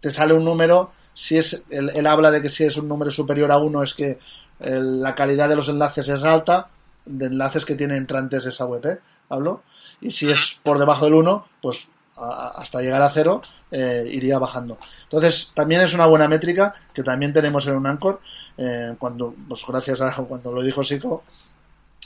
te 0.00 0.10
sale 0.10 0.34
un 0.34 0.44
número. 0.44 0.92
Si 1.14 1.36
es, 1.36 1.64
él, 1.70 1.90
él, 1.94 2.06
habla 2.06 2.30
de 2.30 2.40
que 2.40 2.48
si 2.48 2.64
es 2.64 2.76
un 2.76 2.88
número 2.88 3.10
superior 3.10 3.52
a 3.52 3.58
uno 3.58 3.82
es 3.82 3.94
que 3.94 4.18
el, 4.60 5.02
la 5.02 5.14
calidad 5.14 5.48
de 5.48 5.56
los 5.56 5.68
enlaces 5.68 6.08
es 6.08 6.24
alta, 6.24 6.68
de 7.04 7.26
enlaces 7.26 7.64
que 7.64 7.74
tiene 7.74 7.96
entrantes 7.96 8.46
esa 8.46 8.64
web, 8.64 8.86
¿eh? 8.86 9.00
Hablo. 9.28 9.62
Y 10.00 10.10
si 10.10 10.30
es 10.30 10.58
por 10.62 10.78
debajo 10.78 11.04
del 11.04 11.14
1, 11.14 11.46
pues 11.60 11.88
hasta 12.16 12.80
llegar 12.80 13.02
a 13.02 13.08
cero 13.08 13.42
eh, 13.70 14.06
iría 14.10 14.38
bajando. 14.38 14.78
Entonces, 15.04 15.52
también 15.54 15.80
es 15.80 15.94
una 15.94 16.06
buena 16.06 16.28
métrica 16.28 16.74
que 16.92 17.02
también 17.02 17.32
tenemos 17.32 17.66
en 17.66 17.76
un 17.76 17.86
Anchor. 17.86 18.20
Eh, 18.58 18.94
cuando, 18.98 19.34
pues 19.48 19.64
gracias 19.66 20.00
a 20.02 20.12
cuando 20.28 20.52
lo 20.52 20.62
dijo 20.62 20.84
Sico, 20.84 21.24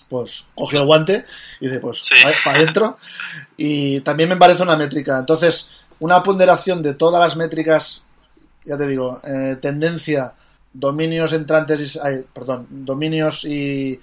pues 0.08 0.44
coge 0.54 0.76
el 0.76 0.84
guante 0.84 1.26
y 1.60 1.66
dice, 1.66 1.80
pues, 1.80 2.00
sí. 2.02 2.14
para 2.44 2.58
adentro. 2.58 2.98
Y 3.56 4.00
también 4.00 4.28
me 4.28 4.36
parece 4.36 4.62
una 4.62 4.76
métrica. 4.76 5.18
Entonces, 5.18 5.68
una 5.98 6.22
ponderación 6.22 6.82
de 6.82 6.94
todas 6.94 7.20
las 7.20 7.36
métricas, 7.36 8.02
ya 8.66 8.76
te 8.76 8.86
digo, 8.86 9.20
eh, 9.24 9.56
tendencia, 9.60 10.32
dominios 10.72 11.32
entrantes, 11.32 11.96
y, 11.96 12.24
perdón, 12.32 12.66
dominios 12.70 13.44
y, 13.44 14.00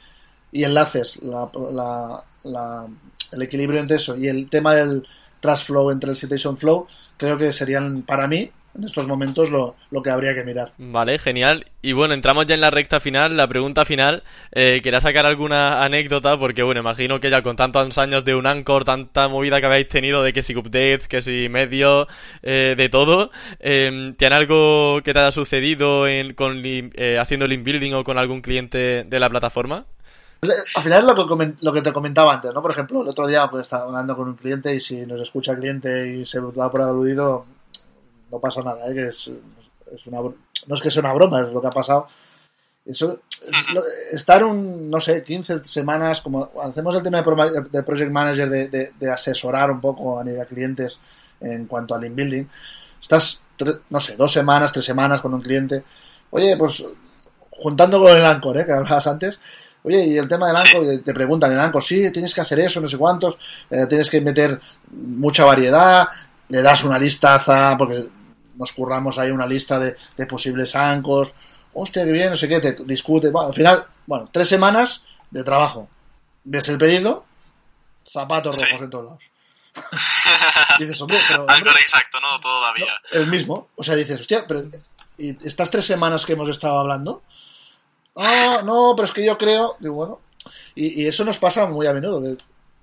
y 0.51 0.63
enlaces, 0.63 1.21
la, 1.21 1.49
la, 1.71 2.23
la, 2.43 2.87
el 3.31 3.41
equilibrio 3.41 3.81
entre 3.81 3.97
eso 3.97 4.15
y 4.15 4.27
el 4.27 4.49
tema 4.49 4.73
del 4.75 5.05
Trash 5.39 5.65
Flow 5.65 5.91
entre 5.91 6.11
el 6.11 6.15
Citation 6.15 6.57
Flow, 6.57 6.87
creo 7.17 7.37
que 7.37 7.51
serían 7.51 8.03
para 8.03 8.27
mí 8.27 8.49
en 8.75 8.83
estos 8.83 9.07
momentos 9.07 9.49
lo, 9.49 9.75
lo, 9.91 10.01
que 10.01 10.09
habría 10.09 10.33
que 10.33 10.43
mirar. 10.43 10.71
Vale, 10.77 11.19
genial. 11.19 11.65
Y 11.81 11.93
bueno, 11.93 12.13
entramos 12.13 12.45
ya 12.45 12.55
en 12.55 12.61
la 12.61 12.69
recta 12.69 12.99
final, 12.99 13.37
la 13.37 13.47
pregunta 13.47 13.85
final. 13.85 14.23
Eh, 14.51 14.81
¿Quería 14.83 14.99
sacar 14.99 15.25
alguna 15.25 15.83
anécdota? 15.83 16.37
Porque 16.37 16.63
bueno, 16.63 16.81
imagino 16.81 17.19
que 17.19 17.29
ya 17.29 17.41
con 17.41 17.55
tantos 17.55 17.97
años 17.97 18.25
de 18.25 18.35
un 18.35 18.47
Anchor, 18.47 18.83
tanta 18.83 19.27
movida 19.27 19.59
que 19.59 19.67
habéis 19.67 19.87
tenido 19.87 20.23
de 20.23 20.33
que 20.33 20.41
si 20.41 20.55
updates, 20.55 21.07
que 21.07 21.21
si 21.21 21.49
medio, 21.49 22.07
eh, 22.41 22.75
de 22.77 22.89
todo, 22.89 23.31
eh, 23.59 24.13
¿tiene 24.17 24.35
algo 24.35 25.01
que 25.03 25.13
te 25.13 25.19
haya 25.19 25.31
sucedido 25.31 26.07
en, 26.07 26.33
con, 26.33 26.61
eh, 26.63 27.17
haciendo 27.19 27.47
link 27.47 27.63
building 27.63 27.93
o 27.93 28.03
con 28.03 28.17
algún 28.17 28.41
cliente 28.41 29.03
de 29.03 29.19
la 29.19 29.29
plataforma? 29.29 29.85
Al 30.41 30.83
final 30.83 30.99
es 30.99 31.15
lo 31.15 31.37
que, 31.37 31.53
lo 31.61 31.73
que 31.73 31.81
te 31.81 31.93
comentaba 31.93 32.33
antes, 32.33 32.53
¿no? 32.53 32.61
Por 32.61 32.71
ejemplo, 32.71 33.01
el 33.01 33.07
otro 33.07 33.27
día 33.27 33.47
pues, 33.49 33.63
estaba 33.63 33.83
hablando 33.83 34.15
con 34.15 34.27
un 34.27 34.35
cliente 34.35 34.75
y 34.75 34.81
si 34.81 35.05
nos 35.05 35.21
escucha 35.21 35.53
el 35.53 35.59
cliente 35.59 36.15
y 36.15 36.25
se 36.25 36.39
da 36.53 36.69
por 36.69 36.81
aludido, 36.81 37.45
no 38.33 38.39
pasa 38.39 38.63
nada, 38.63 38.89
¿eh? 38.89 38.93
Que 38.95 39.07
es, 39.09 39.29
es 39.95 40.07
una, 40.07 40.19
no 40.19 40.75
es 40.75 40.81
que 40.81 40.89
sea 40.89 41.01
una 41.01 41.13
broma, 41.13 41.41
es 41.41 41.53
lo 41.53 41.61
que 41.61 41.67
ha 41.67 41.71
pasado. 41.71 42.07
Eso, 42.83 43.19
es 43.41 43.73
lo, 43.73 43.81
estar 44.11 44.43
un, 44.43 44.89
no 44.89 44.99
sé, 44.99 45.23
15 45.23 45.63
semanas, 45.63 46.19
como 46.19 46.49
hacemos 46.61 46.95
el 46.95 47.03
tema 47.03 47.21
de, 47.21 47.63
de 47.71 47.83
Project 47.83 48.11
Manager, 48.11 48.49
de, 48.49 48.67
de, 48.67 48.91
de, 48.99 49.11
asesorar 49.11 49.69
un 49.69 49.79
poco 49.79 50.19
a 50.19 50.23
nivel 50.23 50.39
de 50.39 50.47
clientes 50.47 50.99
en 51.39 51.67
cuanto 51.67 51.93
al 51.93 52.03
inbuilding, 52.05 52.49
estás, 53.01 53.41
no 53.89 53.99
sé, 53.99 54.17
dos 54.17 54.33
semanas, 54.33 54.73
tres 54.73 54.85
semanas 54.85 55.21
con 55.21 55.33
un 55.33 55.41
cliente, 55.41 55.83
oye, 56.31 56.57
pues 56.57 56.83
juntando 57.51 57.99
con 57.99 58.17
el 58.17 58.25
Anchor, 58.25 58.57
¿eh? 58.57 58.65
que 58.65 58.71
hablabas 58.71 59.07
antes, 59.07 59.39
Oye, 59.85 60.05
y 60.05 60.17
el 60.17 60.29
tema 60.29 60.47
del 60.47 60.55
Anchor, 60.55 61.03
te 61.03 61.13
preguntan 61.13 61.51
en 61.51 61.59
Anchor, 61.59 61.83
sí, 61.83 62.09
tienes 62.09 62.33
que 62.33 62.39
hacer 62.39 62.57
eso, 62.61 62.79
no 62.79 62.87
sé 62.87 62.97
cuántos, 62.97 63.37
eh, 63.69 63.85
tienes 63.89 64.09
que 64.09 64.21
meter 64.21 64.57
mucha 64.91 65.43
variedad, 65.43 66.07
le 66.47 66.61
das 66.61 66.85
una 66.85 66.97
listaza, 66.97 67.75
porque 67.77 68.07
nos 68.55 68.71
curramos 68.71 69.17
ahí 69.17 69.31
una 69.31 69.45
lista 69.45 69.79
de, 69.79 69.95
de 70.15 70.25
posibles 70.25 70.75
Anchors, 70.75 71.33
hostia, 71.73 72.05
qué 72.05 72.11
bien, 72.11 72.29
no 72.29 72.35
sé 72.35 72.47
qué, 72.47 72.59
te 72.59 72.75
discute, 72.83 73.29
bueno, 73.29 73.49
al 73.49 73.53
final, 73.53 73.85
bueno, 74.05 74.29
tres 74.31 74.47
semanas 74.47 75.03
de 75.31 75.43
trabajo. 75.43 75.89
Ves 76.43 76.69
el 76.69 76.77
pedido, 76.77 77.25
zapatos 78.05 78.57
sí. 78.57 78.65
rojos 78.65 78.81
en 78.81 78.89
todos 78.89 79.05
lados. 79.05 79.23
dices, 80.79 81.01
hombre, 81.01 81.17
pero. 81.27 81.41
Hombre, 81.49 81.71
exacto, 81.81 82.19
¿no? 82.19 82.39
Todavía. 82.39 82.85
No, 82.85 83.19
el 83.19 83.27
mismo. 83.27 83.69
O 83.75 83.83
sea, 83.83 83.95
dices, 83.95 84.19
hostia, 84.19 84.45
pero. 84.47 84.63
Y 85.17 85.29
estas 85.47 85.69
tres 85.69 85.85
semanas 85.85 86.25
que 86.25 86.33
hemos 86.33 86.49
estado 86.49 86.79
hablando, 86.79 87.21
no, 88.15 88.61
no, 88.63 88.93
pero 88.95 89.05
es 89.05 89.13
que 89.13 89.23
yo 89.23 89.37
creo, 89.37 89.75
digo, 89.79 89.95
bueno, 89.95 90.19
y, 90.75 91.05
eso 91.05 91.23
nos 91.23 91.37
pasa 91.37 91.67
muy 91.67 91.85
a 91.85 91.93
menudo, 91.93 92.35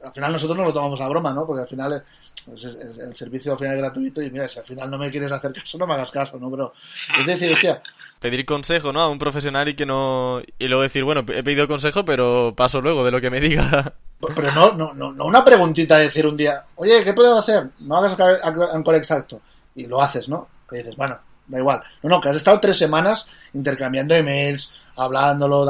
al 0.02 0.12
final 0.12 0.32
nosotros 0.32 0.56
no 0.56 0.64
lo 0.64 0.72
tomamos 0.72 1.00
a 1.00 1.08
broma, 1.08 1.32
¿no? 1.32 1.44
Porque 1.46 1.62
al 1.62 1.68
final 1.68 2.04
el, 2.48 3.16
servicio 3.16 3.52
al 3.52 3.58
final 3.58 3.74
es 3.74 3.80
gratuito 3.80 4.22
y 4.22 4.30
mira, 4.30 4.48
si 4.48 4.58
al 4.58 4.64
final 4.64 4.90
no 4.90 4.98
me 4.98 5.10
quieres 5.10 5.32
hacer 5.32 5.52
caso, 5.52 5.78
no 5.78 5.86
me 5.86 5.94
hagas 5.94 6.10
caso, 6.10 6.38
¿no? 6.38 6.50
Pero 6.50 6.72
es 7.18 7.26
decir, 7.26 7.48
hostia... 7.52 7.82
Pedir 8.18 8.44
consejo, 8.44 8.92
¿no? 8.92 9.00
A 9.00 9.08
un 9.08 9.18
profesional 9.18 9.68
y 9.68 9.74
que 9.74 9.86
no... 9.86 10.42
Y 10.58 10.68
luego 10.68 10.82
decir, 10.82 11.04
bueno, 11.04 11.20
he 11.20 11.42
pedido 11.42 11.68
consejo, 11.68 12.04
pero 12.04 12.54
paso 12.56 12.80
luego 12.80 13.04
de 13.04 13.10
lo 13.10 13.20
que 13.20 13.30
me 13.30 13.40
diga. 13.40 13.94
Pero 14.20 14.52
no, 14.52 14.72
no, 14.72 14.92
no, 14.92 15.12
no 15.12 15.24
una 15.24 15.42
preguntita 15.42 15.96
de 15.96 16.04
decir 16.04 16.26
un 16.26 16.36
día, 16.36 16.62
oye, 16.76 17.02
¿qué 17.02 17.14
puedo 17.14 17.38
hacer? 17.38 17.70
No 17.78 17.96
hagas 17.96 18.14
ancor 18.52 18.94
exacto. 18.96 19.40
Y 19.74 19.86
lo 19.86 20.02
haces, 20.02 20.28
¿no? 20.28 20.46
Que 20.68 20.76
dices, 20.76 20.94
bueno, 20.94 21.18
da 21.46 21.58
igual. 21.58 21.82
No, 22.02 22.10
no, 22.10 22.20
que 22.20 22.28
has 22.28 22.36
estado 22.36 22.60
tres 22.60 22.76
semanas 22.76 23.26
intercambiando 23.54 24.14
emails, 24.14 24.70
hablándolo, 24.96 25.64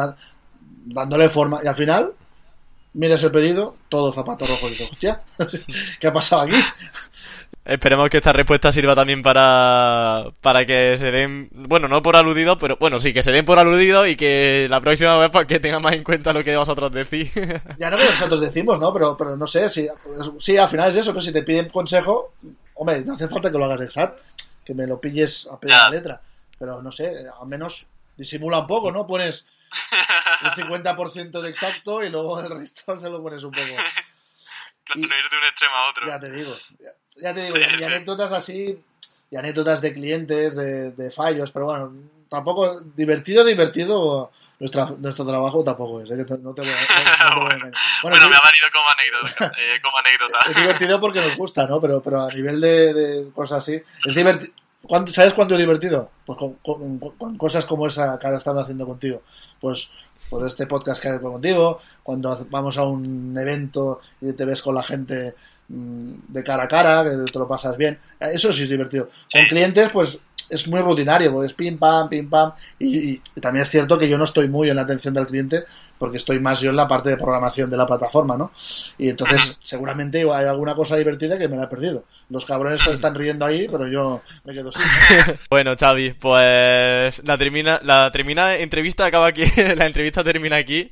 dándole 0.84 1.28
forma, 1.28 1.60
y 1.62 1.68
al 1.68 1.76
final 1.76 2.12
miras 2.94 3.22
el 3.22 3.30
pedido, 3.30 3.76
todo 3.88 4.12
zapato 4.12 4.44
rojo 4.46 4.66
y 4.66 4.70
dices, 4.70 4.90
hostia, 4.90 5.20
¿qué 6.00 6.06
ha 6.06 6.12
pasado 6.12 6.42
aquí? 6.42 6.56
Esperemos 7.64 8.08
que 8.08 8.16
esta 8.16 8.32
respuesta 8.32 8.72
sirva 8.72 8.94
también 8.94 9.22
para, 9.22 10.24
para 10.40 10.64
que 10.64 10.96
se 10.96 11.10
den, 11.10 11.50
bueno, 11.52 11.88
no 11.88 12.02
por 12.02 12.16
aludido, 12.16 12.58
pero 12.58 12.76
bueno, 12.78 12.98
sí, 12.98 13.12
que 13.12 13.22
se 13.22 13.32
den 13.32 13.44
por 13.44 13.58
aludido 13.58 14.06
y 14.06 14.16
que 14.16 14.66
la 14.70 14.80
próxima 14.80 15.16
vez 15.18 15.30
para 15.30 15.46
pues, 15.46 15.46
que 15.46 15.60
tengan 15.60 15.82
más 15.82 15.92
en 15.92 16.02
cuenta 16.02 16.32
lo 16.32 16.42
que 16.42 16.56
vosotros 16.56 16.90
decís. 16.90 17.30
Ya 17.78 17.90
no 17.90 17.96
que 17.96 18.04
nosotros 18.04 18.40
decimos, 18.40 18.80
¿no? 18.80 18.92
Pero, 18.92 19.16
pero 19.16 19.36
no 19.36 19.46
sé, 19.46 19.68
si, 19.68 19.86
sí, 20.38 20.56
al 20.56 20.68
final 20.68 20.90
es 20.90 20.96
eso, 20.96 21.12
pero 21.12 21.20
si 21.20 21.32
te 21.32 21.42
piden 21.42 21.68
consejo, 21.68 22.32
hombre, 22.74 23.02
no 23.02 23.14
hace 23.14 23.28
falta 23.28 23.52
que 23.52 23.58
lo 23.58 23.66
hagas 23.66 23.82
exacto, 23.82 24.22
que 24.64 24.74
me 24.74 24.86
lo 24.86 24.98
pilles 24.98 25.46
a 25.52 25.60
pedir 25.60 25.76
la 25.76 25.90
letra. 25.90 26.20
Pero 26.58 26.82
no 26.82 26.90
sé, 26.90 27.26
al 27.40 27.46
menos 27.46 27.86
disimula 28.16 28.58
un 28.58 28.66
poco, 28.66 28.90
¿no? 28.90 29.06
Pones 29.06 29.44
un 30.42 30.50
50% 30.50 31.40
de 31.40 31.50
exacto 31.50 32.02
y 32.02 32.10
luego 32.10 32.40
el 32.40 32.50
resto 32.50 32.98
se 33.00 33.08
lo 33.08 33.22
pones 33.22 33.42
un 33.44 33.50
poco. 33.50 33.66
no 34.96 35.02
ir 35.02 35.30
de 35.30 35.38
un 35.38 35.44
extremo 35.44 35.74
a 35.74 35.90
otro. 35.90 36.06
Ya 36.06 36.18
te 36.18 36.30
digo 36.30 36.52
ya 37.16 37.34
te 37.34 37.42
digo, 37.42 37.58
y, 37.58 37.84
anécdotas 37.84 38.32
así, 38.32 38.78
y 39.30 39.36
anécdotas 39.36 39.80
de 39.80 39.92
clientes, 39.92 40.56
de, 40.56 41.10
fallos, 41.14 41.50
pero 41.50 41.66
bueno, 41.66 41.92
tampoco, 42.28 42.80
divertido, 42.80 43.44
divertido, 43.44 44.30
nuestro 44.58 45.26
trabajo 45.26 45.64
tampoco 45.64 46.02
es, 46.02 46.10
¿eh? 46.10 46.26
no 46.42 46.54
te 46.54 46.62
voy 46.62 46.70
a, 46.70 47.34
Bueno, 47.34 47.70
bueno 48.02 48.28
me 48.28 48.36
ha 48.36 48.40
valido 48.40 48.66
como 48.72 48.88
anécdota, 48.90 49.52
eh, 49.58 49.80
como 49.82 49.98
anécdota. 49.98 50.38
Es, 50.48 50.56
divertido 50.56 51.00
porque 51.00 51.20
nos 51.20 51.36
gusta, 51.36 51.66
¿no? 51.66 51.80
Pero, 51.80 52.02
pero 52.02 52.22
a 52.22 52.32
nivel 52.32 52.60
de, 52.60 53.30
cosas 53.34 53.58
así, 53.58 53.80
es 54.04 54.14
divertido. 54.14 54.52
¿Sabes 55.12 55.34
cuánto 55.34 55.54
es 55.54 55.60
divertido? 55.60 56.10
Pues 56.24 56.38
con, 56.38 57.36
cosas 57.36 57.66
como 57.66 57.86
esa 57.86 58.18
que 58.18 58.26
ahora 58.26 58.38
estamos 58.38 58.62
haciendo 58.62 58.86
contigo. 58.86 59.22
Pues 59.60 59.90
por 60.28 60.46
este 60.46 60.66
podcast 60.66 61.02
que 61.02 61.08
hago 61.08 61.32
contigo, 61.32 61.80
cuando 62.02 62.46
vamos 62.50 62.78
a 62.78 62.84
un 62.84 63.36
evento 63.36 64.00
y 64.20 64.32
te 64.32 64.44
ves 64.44 64.62
con 64.62 64.74
la 64.74 64.82
gente 64.82 65.34
Mm, 65.72 66.14
de 66.26 66.42
cara 66.42 66.64
a 66.64 66.68
cara, 66.68 67.04
que 67.04 67.32
te 67.32 67.38
lo 67.38 67.46
pasas 67.46 67.76
bien. 67.76 67.96
Eso 68.18 68.52
sí 68.52 68.64
es 68.64 68.68
divertido. 68.68 69.08
Con 69.32 69.42
clientes, 69.46 69.88
pues 69.90 70.18
es 70.50 70.66
muy 70.68 70.80
rutinario, 70.80 71.32
porque 71.32 71.46
es 71.46 71.52
pim 71.52 71.78
pam, 71.78 72.08
pim 72.08 72.28
pam. 72.28 72.52
Y, 72.78 73.18
también 73.40 73.62
es 73.62 73.70
cierto 73.70 73.98
que 73.98 74.08
yo 74.08 74.18
no 74.18 74.24
estoy 74.24 74.48
muy 74.48 74.68
en 74.68 74.76
la 74.76 74.82
atención 74.82 75.14
del 75.14 75.26
cliente, 75.26 75.64
porque 75.98 76.16
estoy 76.16 76.40
más 76.40 76.60
yo 76.60 76.70
en 76.70 76.76
la 76.76 76.88
parte 76.88 77.10
de 77.10 77.16
programación 77.16 77.70
de 77.70 77.76
la 77.76 77.86
plataforma, 77.86 78.36
¿no? 78.36 78.52
Y 78.98 79.08
entonces, 79.10 79.58
seguramente 79.62 80.20
hay 80.20 80.46
alguna 80.46 80.74
cosa 80.74 80.96
divertida 80.96 81.38
que 81.38 81.48
me 81.48 81.56
la 81.56 81.64
he 81.64 81.68
perdido. 81.68 82.04
Los 82.30 82.44
cabrones 82.44 82.80
se 82.80 82.92
están 82.92 83.14
riendo 83.14 83.44
ahí, 83.44 83.68
pero 83.70 83.86
yo 83.86 84.22
me 84.44 84.54
quedo 84.54 84.72
sin. 84.72 84.82
bueno, 85.50 85.74
Xavi, 85.78 86.14
pues 86.14 87.22
la 87.24 87.36
termina, 87.36 87.80
la 87.82 88.10
termina 88.12 88.56
entrevista 88.56 89.06
acaba 89.06 89.28
aquí, 89.28 89.44
la 89.76 89.86
entrevista 89.86 90.24
termina 90.24 90.56
aquí. 90.56 90.90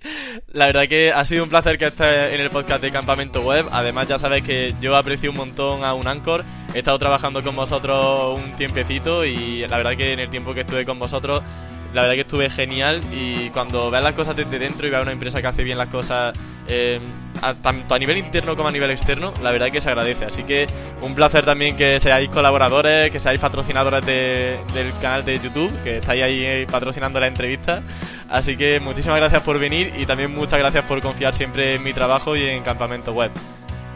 La 0.52 0.66
verdad 0.66 0.88
que 0.88 1.12
ha 1.12 1.24
sido 1.24 1.44
un 1.44 1.50
placer 1.50 1.78
que 1.78 1.86
estés 1.86 2.34
en 2.34 2.40
el 2.40 2.50
podcast 2.50 2.82
de 2.82 2.90
Campamento 2.90 3.40
Web. 3.40 3.66
Además, 3.72 4.08
ya 4.08 4.18
sabes 4.18 4.42
que 4.42 4.74
yo 4.80 4.96
aprecio 4.96 5.30
un 5.30 5.36
montón 5.36 5.84
a 5.84 5.94
un 5.94 6.06
Anchor. 6.06 6.44
He 6.74 6.78
estado 6.78 6.98
trabajando 6.98 7.42
con 7.42 7.56
vosotros 7.56 8.38
un 8.38 8.52
tiempecito 8.52 9.24
y 9.24 9.66
la 9.66 9.76
verdad 9.78 9.96
que 9.96 10.12
en 10.12 10.20
el 10.20 10.30
tiempo 10.30 10.54
que 10.54 10.60
estuve 10.60 10.84
con 10.84 10.98
vosotros 10.98 11.42
la 11.94 12.02
verdad 12.02 12.14
que 12.14 12.20
estuve 12.20 12.50
genial 12.50 13.00
y 13.12 13.48
cuando 13.50 13.90
veas 13.90 14.04
las 14.04 14.12
cosas 14.12 14.36
desde 14.36 14.58
dentro 14.58 14.86
y 14.86 14.90
veas 14.90 15.02
una 15.02 15.12
empresa 15.12 15.40
que 15.40 15.46
hace 15.46 15.64
bien 15.64 15.78
las 15.78 15.88
cosas 15.88 16.36
eh, 16.68 17.00
tanto 17.62 17.94
a 17.94 17.98
nivel 17.98 18.18
interno 18.18 18.56
como 18.56 18.68
a 18.68 18.72
nivel 18.72 18.90
externo, 18.90 19.32
la 19.42 19.52
verdad 19.52 19.70
que 19.70 19.80
se 19.80 19.88
agradece. 19.88 20.26
Así 20.26 20.42
que 20.42 20.66
un 21.00 21.14
placer 21.14 21.44
también 21.44 21.76
que 21.76 21.98
seáis 22.00 22.28
colaboradores, 22.28 23.10
que 23.10 23.20
seáis 23.20 23.40
patrocinadores 23.40 24.04
del 24.04 24.92
canal 25.00 25.24
de 25.24 25.38
YouTube, 25.38 25.72
que 25.82 25.98
estáis 25.98 26.22
ahí 26.22 26.44
eh, 26.44 26.66
patrocinando 26.70 27.20
la 27.20 27.28
entrevista. 27.28 27.82
Así 28.28 28.56
que 28.56 28.80
muchísimas 28.80 29.18
gracias 29.18 29.42
por 29.42 29.58
venir 29.58 29.92
y 29.96 30.04
también 30.04 30.32
muchas 30.32 30.58
gracias 30.58 30.84
por 30.84 31.00
confiar 31.00 31.34
siempre 31.34 31.74
en 31.76 31.82
mi 31.82 31.94
trabajo 31.94 32.36
y 32.36 32.44
en 32.44 32.62
Campamento 32.62 33.12
Web. 33.12 33.30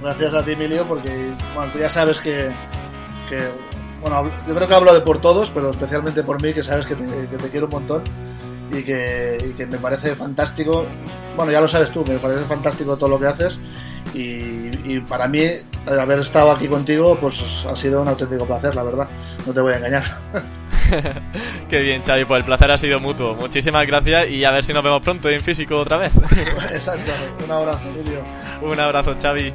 Gracias 0.03 0.35
a 0.35 0.45
ti, 0.45 0.53
Emilio, 0.53 0.85
porque 0.85 1.33
bueno, 1.55 1.71
tú 1.73 1.79
ya 1.79 1.89
sabes 1.89 2.21
que, 2.21 2.51
que 3.29 3.39
bueno, 4.03 4.31
yo 4.49 4.55
creo 4.55 4.67
que 4.67 4.75
hablo 4.75 4.93
de 4.93 5.01
por 5.01 5.21
todos, 5.21 5.51
pero 5.51 5.71
especialmente 5.71 6.25
por 6.25 6.43
mí, 6.43 6.53
que 6.53 6.63
sabes 6.63 6.87
que 6.87 6.97
te, 6.97 7.49
quiero 7.51 7.67
un 7.67 7.73
montón 7.73 8.03
y 8.73 8.83
que, 8.83 9.67
me 9.71 9.79
parece 9.79 10.17
fantástico. 10.17 10.85
Bueno, 11.37 11.53
ya 11.53 11.61
lo 11.61 11.69
sabes 11.69 11.93
tú, 11.93 12.03
que 12.03 12.13
me 12.13 12.19
parece 12.19 12.45
fantástico 12.45 12.97
todo 12.97 13.09
lo 13.09 13.21
que 13.21 13.27
haces 13.27 13.61
y, 14.13 14.99
para 15.09 15.29
mí 15.29 15.43
haber 15.87 16.19
estado 16.19 16.53
aquí 16.53 16.69
contigo 16.69 17.17
pues 17.19 17.65
ha 17.67 17.75
sido 17.75 18.03
un 18.03 18.09
auténtico 18.09 18.45
placer, 18.45 18.75
la 18.75 18.83
verdad. 18.83 19.09
No 19.47 19.53
te 19.53 19.61
voy 19.61 19.73
a 19.73 19.77
engañar. 19.77 20.05
Qué 21.69 21.81
bien, 21.81 22.03
Xavi, 22.03 22.25
pues 22.25 22.41
el 22.41 22.45
placer 22.45 22.71
ha 22.73 22.79
sido 22.79 22.99
mutuo. 22.99 23.35
Muchísimas 23.35 23.87
gracias 23.87 24.29
y 24.29 24.45
a 24.45 24.51
ver 24.51 24.65
si 24.65 24.73
nos 24.73 24.83
vemos 24.83 25.01
pronto 25.01 25.31
en 25.31 25.41
físico 25.41 25.79
otra 25.79 25.99
vez. 25.99 26.13
Exacto, 26.73 27.13
un 27.45 27.51
abrazo, 27.51 27.89
Emilio. 27.89 28.23
Un 28.63 28.81
abrazo, 28.81 29.15
Xavi. 29.21 29.53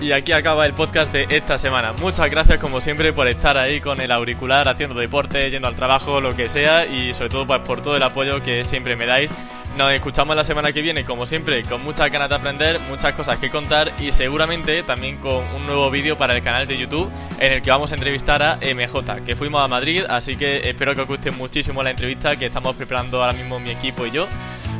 Y 0.00 0.12
aquí 0.12 0.32
acaba 0.32 0.64
el 0.64 0.72
podcast 0.72 1.12
de 1.12 1.26
esta 1.28 1.58
semana. 1.58 1.92
Muchas 1.92 2.30
gracias 2.30 2.58
como 2.58 2.80
siempre 2.80 3.12
por 3.12 3.28
estar 3.28 3.58
ahí 3.58 3.80
con 3.80 4.00
el 4.00 4.10
auricular, 4.10 4.66
haciendo 4.66 4.98
deporte, 4.98 5.50
yendo 5.50 5.68
al 5.68 5.76
trabajo, 5.76 6.22
lo 6.22 6.34
que 6.34 6.48
sea, 6.48 6.86
y 6.86 7.12
sobre 7.12 7.28
todo 7.28 7.46
pues, 7.46 7.60
por 7.60 7.82
todo 7.82 7.96
el 7.96 8.02
apoyo 8.02 8.42
que 8.42 8.64
siempre 8.64 8.96
me 8.96 9.04
dais. 9.04 9.30
Nos 9.76 9.92
escuchamos 9.92 10.34
la 10.34 10.42
semana 10.42 10.72
que 10.72 10.80
viene, 10.80 11.04
como 11.04 11.26
siempre, 11.26 11.62
con 11.64 11.84
muchas 11.84 12.10
ganas 12.10 12.30
de 12.30 12.34
aprender, 12.34 12.80
muchas 12.80 13.12
cosas 13.12 13.38
que 13.38 13.50
contar 13.50 13.92
y 14.00 14.10
seguramente 14.12 14.82
también 14.82 15.16
con 15.16 15.44
un 15.54 15.66
nuevo 15.66 15.90
vídeo 15.90 16.16
para 16.16 16.34
el 16.34 16.42
canal 16.42 16.66
de 16.66 16.78
YouTube 16.78 17.10
en 17.38 17.52
el 17.52 17.62
que 17.62 17.70
vamos 17.70 17.92
a 17.92 17.94
entrevistar 17.94 18.42
a 18.42 18.56
MJ, 18.56 19.22
que 19.24 19.36
fuimos 19.36 19.62
a 19.62 19.68
Madrid, 19.68 20.04
así 20.08 20.36
que 20.36 20.68
espero 20.68 20.94
que 20.94 21.02
os 21.02 21.08
guste 21.08 21.30
muchísimo 21.30 21.82
la 21.82 21.90
entrevista 21.90 22.36
que 22.36 22.46
estamos 22.46 22.74
preparando 22.74 23.22
ahora 23.22 23.34
mismo 23.34 23.60
mi 23.60 23.70
equipo 23.70 24.06
y 24.06 24.10
yo. 24.10 24.26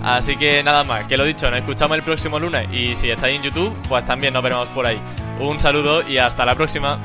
Así 0.02 0.36
que 0.36 0.62
nada 0.62 0.82
más, 0.84 1.04
que 1.06 1.16
lo 1.16 1.24
dicho, 1.24 1.50
nos 1.50 1.60
escuchamos 1.60 1.96
el 1.96 2.02
próximo 2.02 2.38
lunes 2.38 2.68
y 2.72 2.96
si 2.96 3.10
estáis 3.10 3.36
en 3.36 3.42
YouTube, 3.42 3.76
pues 3.88 4.04
también 4.04 4.32
nos 4.32 4.42
veremos 4.42 4.68
por 4.68 4.86
ahí. 4.86 5.00
Un 5.40 5.60
saludo 5.60 6.06
y 6.08 6.18
hasta 6.18 6.44
la 6.44 6.54
próxima. 6.54 6.98